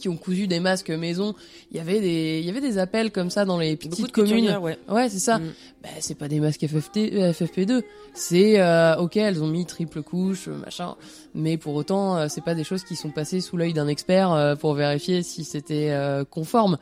qui 0.00 0.08
ont 0.08 0.16
cousu 0.16 0.46
des 0.46 0.60
masques 0.60 0.90
maison. 0.90 1.34
Il 1.70 1.76
y 1.76 1.80
avait 1.80 2.00
des, 2.00 2.40
il 2.40 2.46
y 2.46 2.50
avait 2.50 2.60
des 2.60 2.78
appels 2.78 3.12
comme 3.12 3.30
ça 3.30 3.44
dans 3.44 3.58
les 3.58 3.76
petites 3.76 4.12
communes. 4.12 4.56
ouais. 4.56 4.78
Ouais, 4.88 5.08
c'est 5.08 5.18
ça. 5.18 5.38
Mm. 5.38 5.52
Bah, 5.82 5.88
c'est 6.00 6.16
pas 6.16 6.28
des 6.28 6.40
masques 6.40 6.66
FFT, 6.66 6.96
euh, 7.14 7.32
FFP2. 7.32 7.82
C'est 8.12 8.60
euh, 8.60 8.96
ok, 8.96 9.16
elles 9.16 9.42
ont 9.42 9.46
mis 9.46 9.66
triple 9.66 10.02
couche, 10.02 10.48
machin, 10.48 10.96
mais 11.34 11.56
pour 11.56 11.74
autant, 11.74 12.16
euh, 12.16 12.26
c'est 12.28 12.44
pas 12.44 12.54
des 12.54 12.64
choses 12.64 12.82
qui 12.82 12.96
sont 12.96 13.10
passées 13.10 13.40
sous 13.40 13.56
l'œil 13.56 13.72
d'un 13.72 13.88
expert 13.88 14.32
euh, 14.32 14.56
pour 14.56 14.74
vérifier 14.74 15.22
si 15.22 15.44
c'était 15.44 15.94
conforme. 16.30 16.78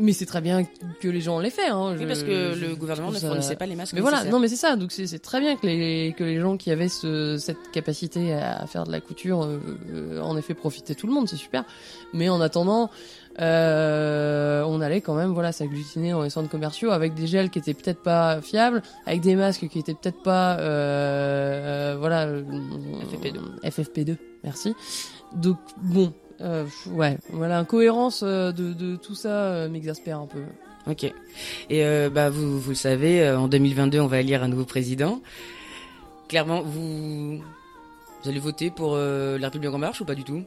Mais 0.00 0.12
c'est 0.12 0.26
très 0.26 0.40
bien 0.40 0.64
que 1.00 1.08
les 1.08 1.20
gens 1.20 1.38
l'aient 1.40 1.50
fait. 1.50 1.68
Hein. 1.68 1.94
Oui, 1.98 2.06
parce 2.06 2.22
que 2.22 2.54
je 2.54 2.66
le 2.66 2.74
gouvernement 2.76 3.10
ne 3.10 3.16
ça- 3.18 3.26
fournissait 3.28 3.56
pas 3.56 3.66
les 3.66 3.74
masques. 3.76 3.94
mais 3.94 4.00
voilà, 4.00 4.24
non 4.24 4.38
mais 4.38 4.48
c'est 4.48 4.56
ça, 4.56 4.76
donc 4.76 4.92
c'est 4.92 5.18
très 5.18 5.40
bien 5.40 5.56
que 5.56 5.66
les, 5.66 6.14
que 6.16 6.24
les 6.24 6.40
gens 6.40 6.56
qui 6.56 6.70
avaient 6.70 6.88
ce, 6.88 7.36
cette 7.38 7.70
capacité 7.72 8.32
à 8.34 8.66
faire 8.66 8.84
de 8.84 8.92
la 8.92 9.00
couture 9.00 9.44
euh, 9.44 9.58
euh, 9.92 10.20
en 10.20 10.36
effet 10.36 10.54
profitaient 10.54 10.94
tout 10.94 11.06
le 11.06 11.12
monde, 11.12 11.28
c'est 11.28 11.36
super. 11.36 11.64
Mais 12.12 12.28
en 12.28 12.40
attendant, 12.40 12.90
euh, 13.40 14.64
on 14.66 14.80
allait 14.80 15.00
quand 15.00 15.14
même 15.14 15.30
voilà 15.32 15.52
s'agglutiner 15.52 16.10
dans 16.10 16.22
les 16.22 16.30
centres 16.30 16.48
commerciaux 16.48 16.90
avec 16.90 17.14
des 17.14 17.26
gels 17.26 17.50
qui 17.50 17.58
étaient 17.58 17.74
peut-être 17.74 18.02
pas 18.02 18.40
fiables, 18.40 18.82
avec 19.06 19.20
des 19.20 19.36
masques 19.36 19.68
qui 19.68 19.78
étaient 19.78 19.94
peut-être 19.94 20.22
pas 20.22 20.58
euh, 20.58 21.92
euh, 21.94 21.96
voilà 21.98 22.26
euh, 22.26 22.42
FFP2. 23.10 23.38
FFP2, 23.64 24.16
merci. 24.44 24.74
Donc 25.36 25.56
bon, 25.82 26.12
euh, 26.40 26.64
ouais, 26.90 27.18
voilà, 27.30 27.58
l'incohérence 27.58 28.22
euh, 28.24 28.52
de, 28.52 28.72
de 28.72 28.96
tout 28.96 29.14
ça 29.14 29.28
euh, 29.28 29.68
m'exaspère 29.68 30.18
un 30.20 30.26
peu. 30.26 30.42
Ok. 30.86 31.04
Et 31.04 31.84
euh, 31.84 32.08
bah 32.10 32.30
vous, 32.30 32.58
vous 32.58 32.70
le 32.70 32.76
savez, 32.76 33.28
en 33.30 33.48
2022, 33.48 34.00
on 34.00 34.06
va 34.06 34.20
élire 34.20 34.42
un 34.42 34.48
nouveau 34.48 34.64
président. 34.64 35.20
Clairement, 36.28 36.62
vous, 36.62 37.38
vous 38.22 38.28
allez 38.28 38.38
voter 38.38 38.70
pour 38.70 38.94
euh, 38.94 39.38
la 39.38 39.48
République 39.48 39.72
en 39.72 39.78
marche 39.78 40.00
ou 40.00 40.04
pas 40.04 40.14
du 40.14 40.24
tout? 40.24 40.42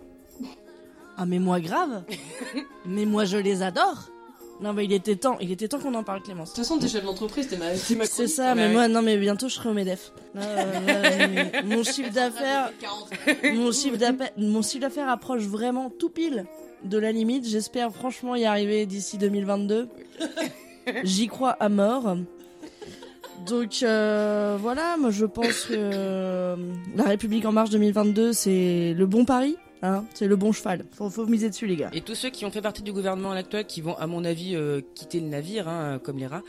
Ah 1.17 1.25
mais 1.25 1.39
moi 1.39 1.59
grave 1.59 2.03
Mais 2.85 3.05
moi 3.05 3.25
je 3.25 3.37
les 3.37 3.61
adore 3.61 4.09
Non 4.61 4.73
mais 4.73 4.85
il 4.85 4.93
était 4.93 5.15
temps, 5.15 5.37
il 5.41 5.51
était 5.51 5.67
temps 5.67 5.79
qu'on 5.79 5.93
en 5.95 6.03
parle 6.03 6.21
Clémence. 6.21 6.51
De 6.51 6.55
toute 6.55 6.63
façon, 6.63 6.77
t'es 6.77 6.87
chef 6.87 7.03
d'entreprise, 7.03 7.47
t'es 7.47 7.57
ma, 7.57 7.71
ma 7.71 8.05
C'est 8.05 8.27
ça, 8.27 8.53
mais 8.53 8.71
moi 8.71 8.87
non 8.87 9.01
mais 9.01 9.17
bientôt 9.17 9.49
je 9.49 9.55
serai 9.55 9.69
au 9.69 9.73
MEDEF. 9.73 10.11
Là, 10.35 10.41
euh, 10.43 11.51
là, 11.53 11.61
mon 11.63 11.83
chiffre 11.83 12.11
d'affaires 12.11 12.71
mon 13.55 13.71
chiffre 13.71 13.97
d'affaires 13.97 14.31
mon 14.37 14.61
chiffre 14.61 14.81
d'affaires 14.81 15.09
approche 15.09 15.43
vraiment 15.43 15.89
tout 15.89 16.09
pile 16.09 16.45
de 16.83 16.97
la 16.97 17.11
limite. 17.11 17.47
J'espère 17.47 17.91
franchement 17.91 18.35
y 18.35 18.45
arriver 18.45 18.85
d'ici 18.85 19.17
2022. 19.17 19.89
J'y 21.03 21.27
crois 21.27 21.51
à 21.59 21.69
mort. 21.69 22.15
Donc 23.47 23.79
euh, 23.81 24.57
voilà, 24.59 24.97
moi 24.97 25.09
je 25.09 25.25
pense 25.25 25.65
que 25.65 25.73
euh, 25.75 26.55
la 26.95 27.05
République 27.05 27.45
en 27.45 27.51
marche 27.51 27.71
2022 27.71 28.33
c'est 28.33 28.93
le 28.95 29.05
bon 29.07 29.25
pari, 29.25 29.57
hein, 29.81 30.05
c'est 30.13 30.27
le 30.27 30.35
bon 30.35 30.51
cheval. 30.51 30.85
Faut, 30.93 31.09
faut 31.09 31.25
miser 31.25 31.49
dessus 31.49 31.67
les 31.67 31.75
gars. 31.75 31.89
Et 31.93 32.01
tous 32.01 32.15
ceux 32.15 32.29
qui 32.29 32.45
ont 32.45 32.51
fait 32.51 32.61
partie 32.61 32.81
du 32.83 32.91
gouvernement 32.93 33.31
actuel, 33.31 33.65
qui 33.65 33.81
vont, 33.81 33.95
à 33.97 34.07
mon 34.07 34.23
avis, 34.25 34.55
euh, 34.55 34.81
quitter 34.95 35.19
le 35.19 35.27
navire, 35.27 35.67
hein, 35.67 35.99
comme 36.03 36.17
les 36.17 36.27
rats, 36.27 36.41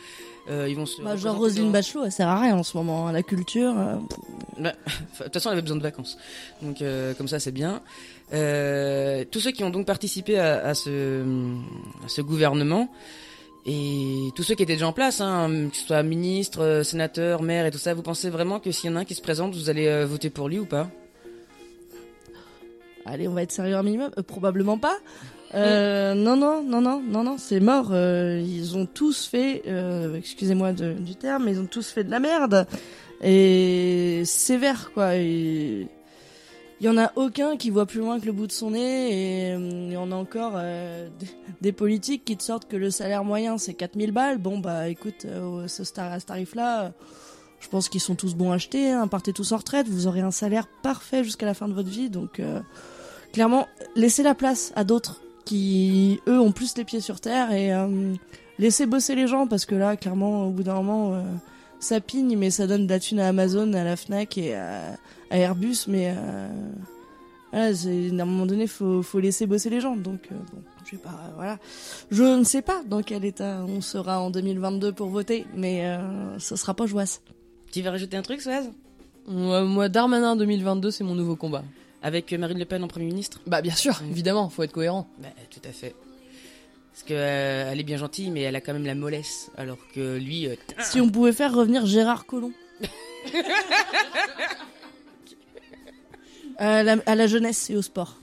euh, 0.51 0.67
ils 0.69 0.77
vont 0.77 0.87
se. 0.87 1.01
Bah, 1.03 1.17
genre 1.17 1.37
Roselyne 1.37 1.67
dans- 1.67 1.71
Bachelot, 1.71 2.05
elle 2.05 2.13
sert 2.13 2.29
à 2.29 2.41
rien 2.41 2.57
en 2.57 2.63
ce 2.63 2.77
moment. 2.77 3.09
hein. 3.09 3.13
La 3.13 3.23
culture, 3.23 3.73
euh, 3.79 3.97
Enfin, 4.59 4.73
De 5.19 5.25
toute 5.25 5.33
façon, 5.35 5.49
elle 5.51 5.55
avait 5.55 5.63
besoin 5.63 5.79
de 5.79 5.83
vacances. 5.83 6.19
Donc, 6.63 6.83
comme 7.19 7.29
ça, 7.29 7.39
c'est 7.41 7.53
bien. 7.53 7.81
Tous 8.31 9.41
ceux 9.41 9.51
qui 9.53 9.65
ont 9.65 9.71
donc 9.71 9.87
participé 9.87 10.39
à, 10.39 10.65
à 10.67 10.75
ce, 10.75 11.23
à 12.05 12.09
ce 12.09 12.21
gouvernement, 12.23 12.89
et 13.65 14.29
tous 14.35 14.43
ceux 14.43 14.55
qui 14.57 14.65
étaient 14.65 14.73
déjà 14.75 14.89
en 14.89 14.93
place, 14.93 15.21
hein, 15.21 15.69
que 15.71 15.77
ce 15.77 15.87
soit 15.87 16.03
ministre, 16.03 16.83
sénateur, 16.85 17.43
maire 17.43 17.65
et 17.67 17.71
tout 17.71 17.79
ça, 17.79 17.95
vous 17.95 18.03
pensez 18.03 18.29
vraiment 18.29 18.59
que 18.59 18.73
s'il 18.73 18.91
y 18.91 18.93
en 18.93 18.97
a 18.97 19.01
un 19.01 19.05
qui 19.05 19.15
se 19.15 19.23
présente, 19.23 19.55
vous 19.55 19.71
allez 19.71 20.05
voter 20.05 20.31
pour 20.31 20.49
lui 20.49 20.59
ou 20.59 20.67
pas? 20.67 20.89
Allez, 23.07 23.29
on 23.29 23.33
va 23.33 23.43
être 23.43 23.53
sérieux 23.53 23.77
un 23.77 23.83
minimum. 23.83 24.11
Euh, 24.19 24.23
probablement 24.23 24.79
pas. 24.79 24.97
Euh, 25.55 26.15
non, 26.15 26.37
non, 26.37 26.63
non, 26.63 26.81
non, 26.81 27.03
non, 27.03 27.25
non, 27.25 27.37
c'est 27.39 27.61
mort. 27.61 27.91
Euh, 27.93 28.43
ils 28.45 28.77
ont 28.77 28.87
tous 28.87 29.27
fait, 29.27 29.63
euh, 29.67 30.17
excusez-moi 30.17 30.73
du 30.73 31.15
terme, 31.15 31.45
mais 31.45 31.53
ils 31.53 31.61
ont 31.61 31.67
tous 31.67 31.91
fait 31.91 32.05
de 32.05 32.11
la 32.11 32.21
merde 32.21 32.67
et 33.23 34.23
sévère 34.25 34.91
quoi. 34.93 35.17
Et 35.17 35.87
il 36.81 36.87
y 36.87 36.89
en 36.89 36.99
a 36.99 37.13
aucun 37.15 37.57
qui 37.57 37.71
voit 37.71 37.87
plus 37.87 38.01
loin 38.01 38.19
que 38.19 38.27
le 38.27 38.33
bout 38.33 38.49
de 38.49 38.53
son 38.53 38.73
nez 38.73 39.49
et 39.49 39.53
euh, 39.53 39.87
il 39.87 39.93
y 39.93 39.97
en 39.97 40.11
a 40.11 40.17
encore 40.17 40.55
euh, 40.57 41.09
des, 41.21 41.29
des 41.61 41.73
politiques 41.73 42.25
qui 42.25 42.37
te 42.37 42.43
sortent 42.43 42.69
que 42.69 42.77
le 42.77 42.91
salaire 42.91 43.23
moyen 43.25 43.57
c'est 43.57 43.75
4000 43.75 44.11
balles. 44.11 44.39
Bon 44.39 44.59
bah 44.59 44.89
écoute, 44.89 45.25
euh, 45.27 45.69
ce 45.69 45.85
star, 45.85 46.11
à 46.11 46.19
ce 46.19 46.27
tarif-là, 46.27 46.87
euh, 46.87 46.91
je 47.61 47.69
pense 47.69 47.89
qu'ils 47.89 48.01
sont 48.01 48.17
tous 48.17 48.35
bons 48.35 48.51
à 48.51 48.57
acheter. 48.57 48.91
Hein. 48.91 49.07
Partez 49.07 49.33
tous 49.33 49.53
en 49.53 49.59
retraite, 49.59 49.89
vous 49.89 50.09
aurez 50.09 50.23
un 50.23 50.33
salaire 50.33 50.67
parfait 50.83 51.23
jusqu'à 51.23 51.47
la 51.47 51.55
fin 51.55 51.69
de 51.69 51.73
votre 51.73 51.89
vie. 51.89 52.11
Donc 52.11 52.41
euh, 52.41 52.61
clairement, 53.33 53.69
laissez 53.97 54.23
la 54.23 54.35
place 54.35 54.73
à 54.77 54.85
d'autres 54.85 55.21
qui 55.45 56.21
eux 56.29 56.39
ont 56.39 56.53
plus 56.53 56.77
les 56.77 56.85
pieds 56.85 57.01
sur 57.01 57.21
terre 57.21 57.51
et 57.53 57.75
euh, 57.75 58.15
laissez 58.59 58.87
bosser 58.87 59.15
les 59.15 59.27
gens 59.27 59.47
parce 59.47 59.67
que 59.67 59.75
là 59.75 59.97
clairement 59.97 60.47
au 60.47 60.51
bout 60.51 60.63
d'un 60.63 60.75
moment 60.75 61.15
euh, 61.15 61.23
ça 61.81 62.01
pigne 62.01 62.37
mais 62.37 62.51
ça 62.51 62.67
donne 62.67 62.87
de 62.87 62.93
la 62.93 63.01
thune 63.01 63.21
à 63.21 63.29
Amazon, 63.29 63.73
à 63.73 63.85
la 63.85 63.97
Fnac 63.97 64.39
et 64.39 64.55
à, 64.55 64.97
Airbus 65.31 65.87
mais 65.89 66.15
euh, 66.17 66.49
à 67.53 68.23
un 68.23 68.25
moment 68.25 68.47
donné 68.47 68.67
faut 68.67 69.03
faut 69.03 69.19
laisser 69.19 69.47
bosser 69.47 69.71
les 69.71 69.81
gens 69.81 69.97
donc 69.97 70.29
euh, 70.31 70.37
bon 70.53 70.63
je 70.85 70.93
vais 70.93 71.03
pas 71.03 71.33
voilà 71.35 71.59
je 72.11 72.23
ne 72.23 72.45
sais 72.45 72.63
pas 72.63 72.83
dans 72.87 73.03
quel 73.03 73.25
état 73.25 73.65
on 73.67 73.81
sera 73.81 74.21
en 74.21 74.31
2022 74.31 74.93
pour 74.93 75.09
voter 75.09 75.47
mais 75.57 75.85
ce 76.39 76.57
sera 76.57 76.75
pas 76.75 76.87
joyeux. 76.87 77.09
Tu 77.73 77.81
veux 77.81 77.89
rajouter 77.89 78.19
un 78.19 78.23
truc, 78.23 78.43
Soaz 78.43 78.71
Moi, 79.27 79.65
moi, 79.65 79.89
Darmanin 79.89 80.37
2022, 80.37 80.91
c'est 80.91 81.05
mon 81.05 81.15
nouveau 81.15 81.37
combat. 81.37 81.65
Avec 82.03 82.33
euh, 82.33 82.39
Marine 82.39 82.59
Le 82.59 82.65
Pen 82.65 82.83
en 82.83 82.89
Premier 82.89 83.07
ministre 83.07 83.41
Bah 83.47 83.63
bien 83.63 83.75
sûr, 83.75 84.01
Mm. 84.03 84.11
évidemment, 84.11 84.49
faut 84.49 84.63
être 84.65 84.73
cohérent. 84.73 85.09
Bah, 85.19 85.29
tout 85.51 85.61
à 85.69 85.73
fait. 85.73 85.95
Parce 86.93 87.05
que 87.05 87.15
euh, 87.15 87.71
elle 87.73 87.81
est 87.81 87.85
bien 87.85 87.97
gentille, 87.97 88.31
mais 88.31 88.43
elle 88.43 88.57
a 88.57 88.61
quand 88.61 88.73
même 88.75 88.85
la 88.87 88.95
mollesse. 88.95 89.51
Alors 89.57 89.79
que 89.95 90.19
lui, 90.19 90.47
euh, 90.49 90.57
Si 90.81 91.01
on 91.01 91.09
pouvait 91.09 91.33
faire 91.33 91.55
revenir 91.55 91.87
Gérard 91.87 92.27
Collomb. 92.27 92.53
à, 96.59 96.83
la, 96.83 96.97
à 97.07 97.15
la 97.15 97.27
jeunesse 97.27 97.71
et 97.71 97.77
au 97.77 97.83
sport. 97.83 98.17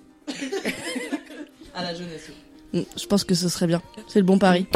À 1.74 1.84
la 1.84 1.96
jeunesse. 1.96 2.30
Mm, 2.74 2.82
Je 2.96 3.06
pense 3.08 3.24
que 3.24 3.34
ce 3.34 3.50
serait 3.50 3.68
bien. 3.68 3.82
C'est 4.08 4.20
le 4.20 4.26
bon 4.26 4.38
pari. 4.38 4.68